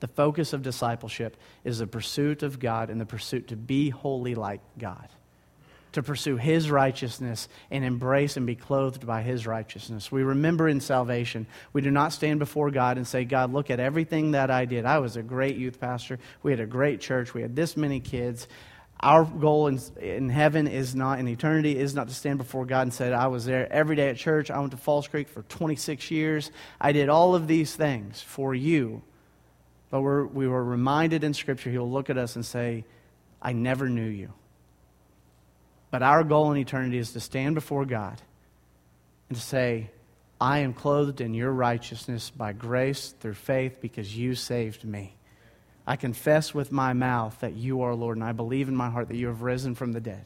The 0.00 0.08
focus 0.08 0.52
of 0.52 0.62
discipleship 0.62 1.36
is 1.62 1.78
the 1.78 1.86
pursuit 1.86 2.42
of 2.42 2.58
God 2.58 2.90
and 2.90 3.00
the 3.00 3.06
pursuit 3.06 3.48
to 3.48 3.56
be 3.56 3.88
holy 3.88 4.34
like 4.34 4.60
God 4.78 5.08
to 5.94 6.02
pursue 6.02 6.36
His 6.36 6.70
righteousness 6.70 7.48
and 7.70 7.84
embrace 7.84 8.36
and 8.36 8.46
be 8.46 8.54
clothed 8.54 9.06
by 9.06 9.22
His 9.22 9.46
righteousness. 9.46 10.12
We 10.12 10.22
remember 10.22 10.68
in 10.68 10.80
salvation, 10.80 11.46
we 11.72 11.80
do 11.80 11.90
not 11.90 12.12
stand 12.12 12.38
before 12.38 12.70
God 12.70 12.96
and 12.96 13.06
say, 13.06 13.24
God, 13.24 13.52
look 13.52 13.70
at 13.70 13.80
everything 13.80 14.32
that 14.32 14.50
I 14.50 14.64
did. 14.64 14.84
I 14.84 14.98
was 14.98 15.16
a 15.16 15.22
great 15.22 15.56
youth 15.56 15.80
pastor. 15.80 16.18
We 16.42 16.52
had 16.52 16.60
a 16.60 16.66
great 16.66 17.00
church. 17.00 17.34
We 17.34 17.42
had 17.42 17.56
this 17.56 17.76
many 17.76 18.00
kids. 18.00 18.46
Our 19.00 19.24
goal 19.24 19.66
in, 19.66 19.80
in 20.00 20.28
heaven 20.28 20.66
is 20.66 20.94
not, 20.94 21.18
in 21.18 21.28
eternity, 21.28 21.78
is 21.78 21.94
not 21.94 22.08
to 22.08 22.14
stand 22.14 22.38
before 22.38 22.64
God 22.64 22.82
and 22.82 22.94
say, 22.94 23.12
I 23.12 23.26
was 23.26 23.44
there 23.44 23.70
every 23.72 23.96
day 23.96 24.08
at 24.08 24.16
church. 24.16 24.50
I 24.50 24.58
went 24.60 24.70
to 24.70 24.76
Falls 24.76 25.08
Creek 25.08 25.28
for 25.28 25.42
26 25.42 26.10
years. 26.10 26.50
I 26.80 26.92
did 26.92 27.08
all 27.08 27.34
of 27.34 27.46
these 27.46 27.74
things 27.74 28.20
for 28.20 28.54
you. 28.54 29.02
But 29.90 30.00
we're, 30.00 30.24
we 30.24 30.48
were 30.48 30.64
reminded 30.64 31.22
in 31.22 31.34
Scripture, 31.34 31.70
He 31.70 31.78
will 31.78 31.90
look 31.90 32.10
at 32.10 32.18
us 32.18 32.34
and 32.36 32.44
say, 32.44 32.84
I 33.42 33.52
never 33.52 33.88
knew 33.88 34.08
you. 34.08 34.32
But 35.94 36.02
our 36.02 36.24
goal 36.24 36.50
in 36.50 36.58
eternity 36.58 36.98
is 36.98 37.12
to 37.12 37.20
stand 37.20 37.54
before 37.54 37.84
God 37.84 38.20
and 39.28 39.38
to 39.38 39.40
say, 39.40 39.92
I 40.40 40.58
am 40.58 40.72
clothed 40.72 41.20
in 41.20 41.34
your 41.34 41.52
righteousness 41.52 42.30
by 42.30 42.52
grace 42.52 43.14
through 43.20 43.34
faith 43.34 43.78
because 43.80 44.18
you 44.18 44.34
saved 44.34 44.82
me. 44.82 45.14
I 45.86 45.94
confess 45.94 46.52
with 46.52 46.72
my 46.72 46.94
mouth 46.94 47.38
that 47.42 47.54
you 47.54 47.82
are 47.82 47.94
Lord, 47.94 48.16
and 48.16 48.24
I 48.24 48.32
believe 48.32 48.66
in 48.66 48.74
my 48.74 48.90
heart 48.90 49.06
that 49.06 49.16
you 49.16 49.28
have 49.28 49.42
risen 49.42 49.76
from 49.76 49.92
the 49.92 50.00
dead. 50.00 50.24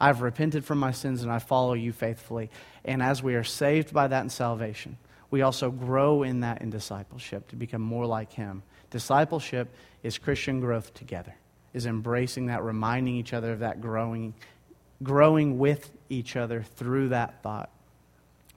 I've 0.00 0.20
repented 0.20 0.64
from 0.64 0.78
my 0.78 0.90
sins 0.90 1.22
and 1.22 1.30
I 1.30 1.38
follow 1.38 1.74
you 1.74 1.92
faithfully. 1.92 2.50
And 2.84 3.04
as 3.04 3.22
we 3.22 3.36
are 3.36 3.44
saved 3.44 3.94
by 3.94 4.08
that 4.08 4.24
in 4.24 4.30
salvation, 4.30 4.98
we 5.30 5.42
also 5.42 5.70
grow 5.70 6.24
in 6.24 6.40
that 6.40 6.60
in 6.60 6.70
discipleship 6.70 7.46
to 7.50 7.54
become 7.54 7.82
more 7.82 8.06
like 8.06 8.32
him. 8.32 8.64
Discipleship 8.90 9.72
is 10.02 10.18
Christian 10.18 10.58
growth 10.58 10.92
together, 10.92 11.36
is 11.72 11.86
embracing 11.86 12.46
that, 12.46 12.64
reminding 12.64 13.14
each 13.14 13.32
other 13.32 13.52
of 13.52 13.60
that 13.60 13.80
growing 13.80 14.34
growing 15.02 15.58
with 15.58 15.90
each 16.08 16.36
other 16.36 16.62
through 16.76 17.10
that 17.10 17.42
thought, 17.42 17.70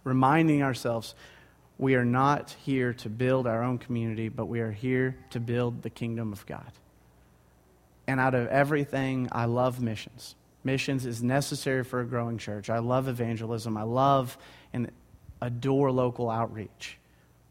reminding 0.04 0.62
ourselves 0.62 1.16
we 1.78 1.96
are 1.96 2.06
not 2.06 2.56
here 2.64 2.94
to 2.94 3.10
build 3.10 3.48
our 3.48 3.64
own 3.64 3.78
community, 3.78 4.30
but 4.30 4.46
we 4.46 4.62
are 4.62 4.72
here 4.72 5.18
to 5.32 5.40
build 5.40 5.82
the 5.82 5.90
kingdom 5.90 6.32
of 6.32 6.46
God. 6.46 6.72
And 8.08 8.20
out 8.20 8.36
of 8.36 8.48
everything, 8.48 9.30
I 9.32 9.46
love 9.46 9.82
missions. 9.82 10.36
Missions 10.64 11.06
is 11.06 11.22
necessary 11.22 11.84
for 11.84 12.00
a 12.00 12.06
growing 12.06 12.38
church. 12.38 12.70
I 12.70 12.80
love 12.80 13.08
evangelism. 13.08 13.78
I 13.78 13.84
love 13.84 14.38
and 14.74 14.92
adore 15.42 15.92
local 15.92 16.30
outreach. 16.30 16.98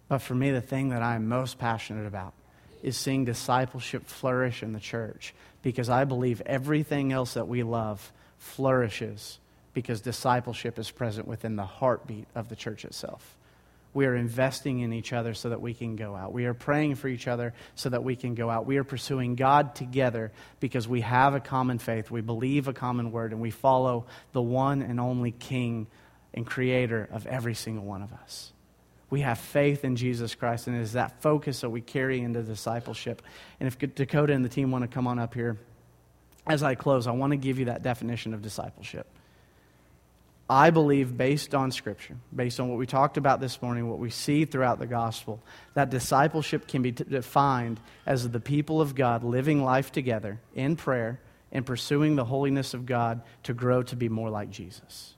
But 0.08 0.18
for 0.18 0.34
me, 0.34 0.50
the 0.50 0.60
thing 0.60 0.90
that 0.90 1.02
I 1.02 1.16
am 1.16 1.28
most 1.28 1.58
passionate 1.58 2.06
about 2.06 2.34
is 2.82 2.96
seeing 2.96 3.24
discipleship 3.24 4.06
flourish 4.06 4.62
in 4.62 4.72
the 4.72 4.80
church 4.80 5.34
because 5.64 5.88
I 5.88 6.04
believe 6.04 6.42
everything 6.42 7.10
else 7.10 7.34
that 7.34 7.48
we 7.48 7.62
love 7.64 8.12
flourishes 8.36 9.40
because 9.72 10.02
discipleship 10.02 10.78
is 10.78 10.90
present 10.90 11.26
within 11.26 11.56
the 11.56 11.64
heartbeat 11.64 12.26
of 12.34 12.48
the 12.48 12.54
church 12.54 12.84
itself. 12.84 13.36
We 13.94 14.06
are 14.06 14.14
investing 14.14 14.80
in 14.80 14.92
each 14.92 15.12
other 15.12 15.34
so 15.34 15.48
that 15.48 15.62
we 15.62 15.72
can 15.72 15.96
go 15.96 16.14
out. 16.14 16.32
We 16.32 16.44
are 16.44 16.54
praying 16.54 16.96
for 16.96 17.08
each 17.08 17.26
other 17.26 17.54
so 17.76 17.88
that 17.88 18.04
we 18.04 18.14
can 18.14 18.34
go 18.34 18.50
out. 18.50 18.66
We 18.66 18.76
are 18.76 18.84
pursuing 18.84 19.36
God 19.36 19.74
together 19.74 20.32
because 20.60 20.86
we 20.86 21.00
have 21.00 21.34
a 21.34 21.40
common 21.40 21.78
faith. 21.78 22.10
We 22.10 22.20
believe 22.20 22.68
a 22.68 22.72
common 22.72 23.10
word, 23.10 23.32
and 23.32 23.40
we 23.40 23.50
follow 23.50 24.06
the 24.32 24.42
one 24.42 24.82
and 24.82 25.00
only 25.00 25.30
King 25.30 25.86
and 26.34 26.44
Creator 26.44 27.08
of 27.10 27.26
every 27.26 27.54
single 27.54 27.84
one 27.84 28.02
of 28.02 28.12
us. 28.12 28.52
We 29.10 29.20
have 29.20 29.38
faith 29.38 29.84
in 29.84 29.96
Jesus 29.96 30.34
Christ, 30.34 30.66
and 30.66 30.76
it 30.76 30.80
is 30.80 30.92
that 30.94 31.20
focus 31.20 31.60
that 31.60 31.70
we 31.70 31.80
carry 31.80 32.20
into 32.20 32.42
discipleship. 32.42 33.22
And 33.60 33.66
if 33.66 33.78
Dakota 33.94 34.32
and 34.32 34.44
the 34.44 34.48
team 34.48 34.70
want 34.70 34.82
to 34.82 34.88
come 34.88 35.06
on 35.06 35.18
up 35.18 35.34
here, 35.34 35.58
as 36.46 36.62
I 36.62 36.74
close, 36.74 37.06
I 37.06 37.12
want 37.12 37.30
to 37.32 37.36
give 37.36 37.58
you 37.58 37.66
that 37.66 37.82
definition 37.82 38.34
of 38.34 38.42
discipleship. 38.42 39.06
I 40.48 40.70
believe, 40.70 41.16
based 41.16 41.54
on 41.54 41.70
Scripture, 41.70 42.16
based 42.34 42.60
on 42.60 42.68
what 42.68 42.76
we 42.78 42.86
talked 42.86 43.16
about 43.16 43.40
this 43.40 43.62
morning, 43.62 43.88
what 43.88 43.98
we 43.98 44.10
see 44.10 44.44
throughout 44.44 44.78
the 44.78 44.86
gospel, 44.86 45.40
that 45.72 45.88
discipleship 45.88 46.68
can 46.68 46.82
be 46.82 46.92
t- 46.92 47.04
defined 47.04 47.80
as 48.04 48.28
the 48.28 48.40
people 48.40 48.80
of 48.82 48.94
God 48.94 49.24
living 49.24 49.64
life 49.64 49.90
together 49.90 50.38
in 50.54 50.76
prayer 50.76 51.18
and 51.50 51.64
pursuing 51.64 52.16
the 52.16 52.26
holiness 52.26 52.74
of 52.74 52.84
God 52.84 53.22
to 53.44 53.54
grow 53.54 53.82
to 53.84 53.96
be 53.96 54.10
more 54.10 54.28
like 54.28 54.50
Jesus. 54.50 55.14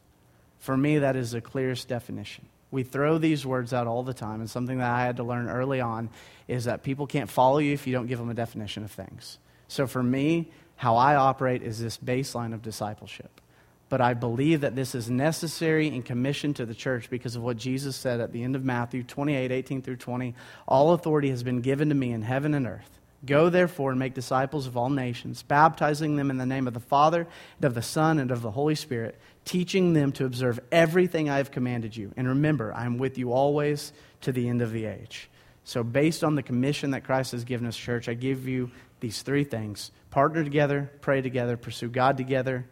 For 0.60 0.76
me, 0.76 0.98
that 0.98 1.16
is 1.16 1.32
the 1.32 1.40
clearest 1.40 1.88
definition. 1.88 2.46
We 2.70 2.82
throw 2.82 3.18
these 3.18 3.46
words 3.46 3.72
out 3.72 3.86
all 3.86 4.02
the 4.02 4.14
time, 4.14 4.40
and 4.40 4.50
something 4.50 4.78
that 4.78 4.90
I 4.90 5.04
had 5.04 5.16
to 5.18 5.22
learn 5.22 5.48
early 5.48 5.80
on 5.80 6.10
is 6.48 6.64
that 6.64 6.82
people 6.82 7.06
can't 7.06 7.30
follow 7.30 7.58
you 7.58 7.72
if 7.72 7.86
you 7.86 7.92
don't 7.92 8.06
give 8.06 8.18
them 8.18 8.30
a 8.30 8.34
definition 8.34 8.84
of 8.84 8.90
things. 8.90 9.38
So 9.68 9.86
for 9.86 10.02
me, 10.02 10.48
how 10.76 10.96
I 10.96 11.14
operate 11.14 11.62
is 11.62 11.80
this 11.80 11.96
baseline 11.96 12.52
of 12.52 12.62
discipleship. 12.62 13.40
But 13.88 14.00
I 14.00 14.14
believe 14.14 14.62
that 14.62 14.74
this 14.74 14.94
is 14.94 15.08
necessary 15.08 15.88
and 15.88 16.04
commissioned 16.04 16.56
to 16.56 16.66
the 16.66 16.74
church 16.74 17.08
because 17.08 17.36
of 17.36 17.42
what 17.42 17.56
Jesus 17.56 17.94
said 17.94 18.20
at 18.20 18.32
the 18.32 18.42
end 18.42 18.56
of 18.56 18.64
Matthew 18.64 19.04
28 19.04 19.52
18 19.52 19.82
through 19.82 19.96
20. 19.96 20.34
All 20.66 20.92
authority 20.92 21.30
has 21.30 21.44
been 21.44 21.60
given 21.60 21.88
to 21.90 21.94
me 21.94 22.12
in 22.12 22.22
heaven 22.22 22.52
and 22.52 22.66
earth. 22.66 22.98
Go 23.26 23.50
therefore 23.50 23.90
and 23.90 23.98
make 23.98 24.14
disciples 24.14 24.66
of 24.66 24.76
all 24.76 24.88
nations, 24.88 25.42
baptizing 25.42 26.16
them 26.16 26.30
in 26.30 26.38
the 26.38 26.46
name 26.46 26.66
of 26.66 26.74
the 26.74 26.80
Father, 26.80 27.26
and 27.56 27.64
of 27.64 27.74
the 27.74 27.82
Son, 27.82 28.18
and 28.18 28.30
of 28.30 28.42
the 28.42 28.50
Holy 28.50 28.74
Spirit, 28.74 29.18
teaching 29.44 29.92
them 29.92 30.12
to 30.12 30.24
observe 30.24 30.60
everything 30.70 31.28
I 31.28 31.38
have 31.38 31.50
commanded 31.50 31.96
you. 31.96 32.12
And 32.16 32.28
remember, 32.28 32.72
I 32.72 32.86
am 32.86 32.98
with 32.98 33.18
you 33.18 33.32
always 33.32 33.92
to 34.22 34.32
the 34.32 34.48
end 34.48 34.62
of 34.62 34.72
the 34.72 34.86
age. 34.86 35.28
So, 35.64 35.82
based 35.82 36.22
on 36.22 36.36
the 36.36 36.42
commission 36.42 36.92
that 36.92 37.04
Christ 37.04 37.32
has 37.32 37.44
given 37.44 37.66
us, 37.66 37.76
church, 37.76 38.08
I 38.08 38.14
give 38.14 38.46
you 38.46 38.70
these 39.00 39.22
three 39.22 39.44
things 39.44 39.90
partner 40.10 40.42
together, 40.42 40.90
pray 41.00 41.20
together, 41.20 41.56
pursue 41.56 41.88
God 41.88 42.16
together, 42.16 42.64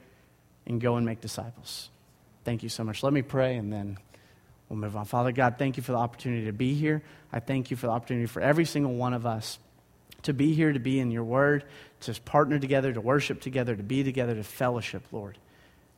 and 0.67 0.81
go 0.81 0.97
and 0.97 1.05
make 1.05 1.21
disciples. 1.21 1.91
Thank 2.45 2.63
you 2.63 2.69
so 2.69 2.85
much. 2.85 3.03
Let 3.03 3.13
me 3.13 3.23
pray 3.23 3.57
and 3.57 3.73
then 3.73 3.99
we'll 4.69 4.79
move 4.79 4.97
on. 4.97 5.05
Father 5.05 5.33
God, 5.33 5.57
thank 5.59 5.77
you 5.77 5.83
for 5.83 5.93
the 5.93 5.99
opportunity 5.99 6.47
to 6.47 6.53
be 6.53 6.75
here. 6.75 7.03
I 7.33 7.41
thank 7.41 7.71
you 7.71 7.77
for 7.77 7.87
the 7.87 7.93
opportunity 7.93 8.27
for 8.27 8.41
every 8.41 8.65
single 8.65 8.95
one 8.95 9.13
of 9.13 9.27
us 9.27 9.59
to 10.25 10.35
be 10.35 10.55
here, 10.55 10.73
to 10.73 10.79
be 10.79 11.01
in 11.01 11.11
your 11.11 11.25
word, 11.25 11.65
to 12.01 12.21
partner 12.23 12.59
together, 12.59 12.93
to 12.93 13.01
worship 13.01 13.41
together, 13.41 13.75
to 13.75 13.83
be 13.83 14.03
together, 14.05 14.35
to 14.35 14.45
fellowship, 14.45 15.05
Lord. 15.13 15.39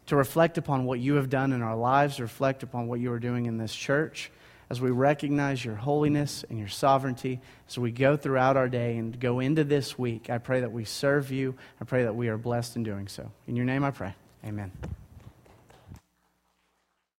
To 0.06 0.16
reflect 0.16 0.56
upon 0.56 0.84
what 0.84 1.00
you 1.00 1.14
have 1.14 1.28
done 1.28 1.52
in 1.52 1.62
our 1.62 1.76
lives, 1.76 2.20
reflect 2.20 2.62
upon 2.62 2.86
what 2.86 3.00
you 3.00 3.10
are 3.12 3.18
doing 3.18 3.46
in 3.46 3.58
this 3.58 3.74
church 3.74 4.30
as 4.68 4.80
we 4.80 4.90
recognize 4.90 5.64
your 5.64 5.76
holiness 5.76 6.44
and 6.48 6.58
your 6.58 6.68
sovereignty, 6.68 7.40
as 7.68 7.78
we 7.78 7.92
go 7.92 8.16
throughout 8.16 8.56
our 8.56 8.68
day 8.68 8.96
and 8.96 9.18
go 9.20 9.40
into 9.40 9.64
this 9.64 9.98
week, 9.98 10.28
I 10.28 10.38
pray 10.38 10.60
that 10.60 10.72
we 10.72 10.84
serve 10.84 11.30
you. 11.30 11.54
I 11.80 11.84
pray 11.84 12.04
that 12.04 12.16
we 12.16 12.28
are 12.28 12.38
blessed 12.38 12.76
in 12.76 12.82
doing 12.82 13.08
so. 13.08 13.30
In 13.46 13.54
your 13.54 13.64
name 13.64 13.84
I 13.84 13.92
pray. 13.92 14.14
Amen. 14.44 14.72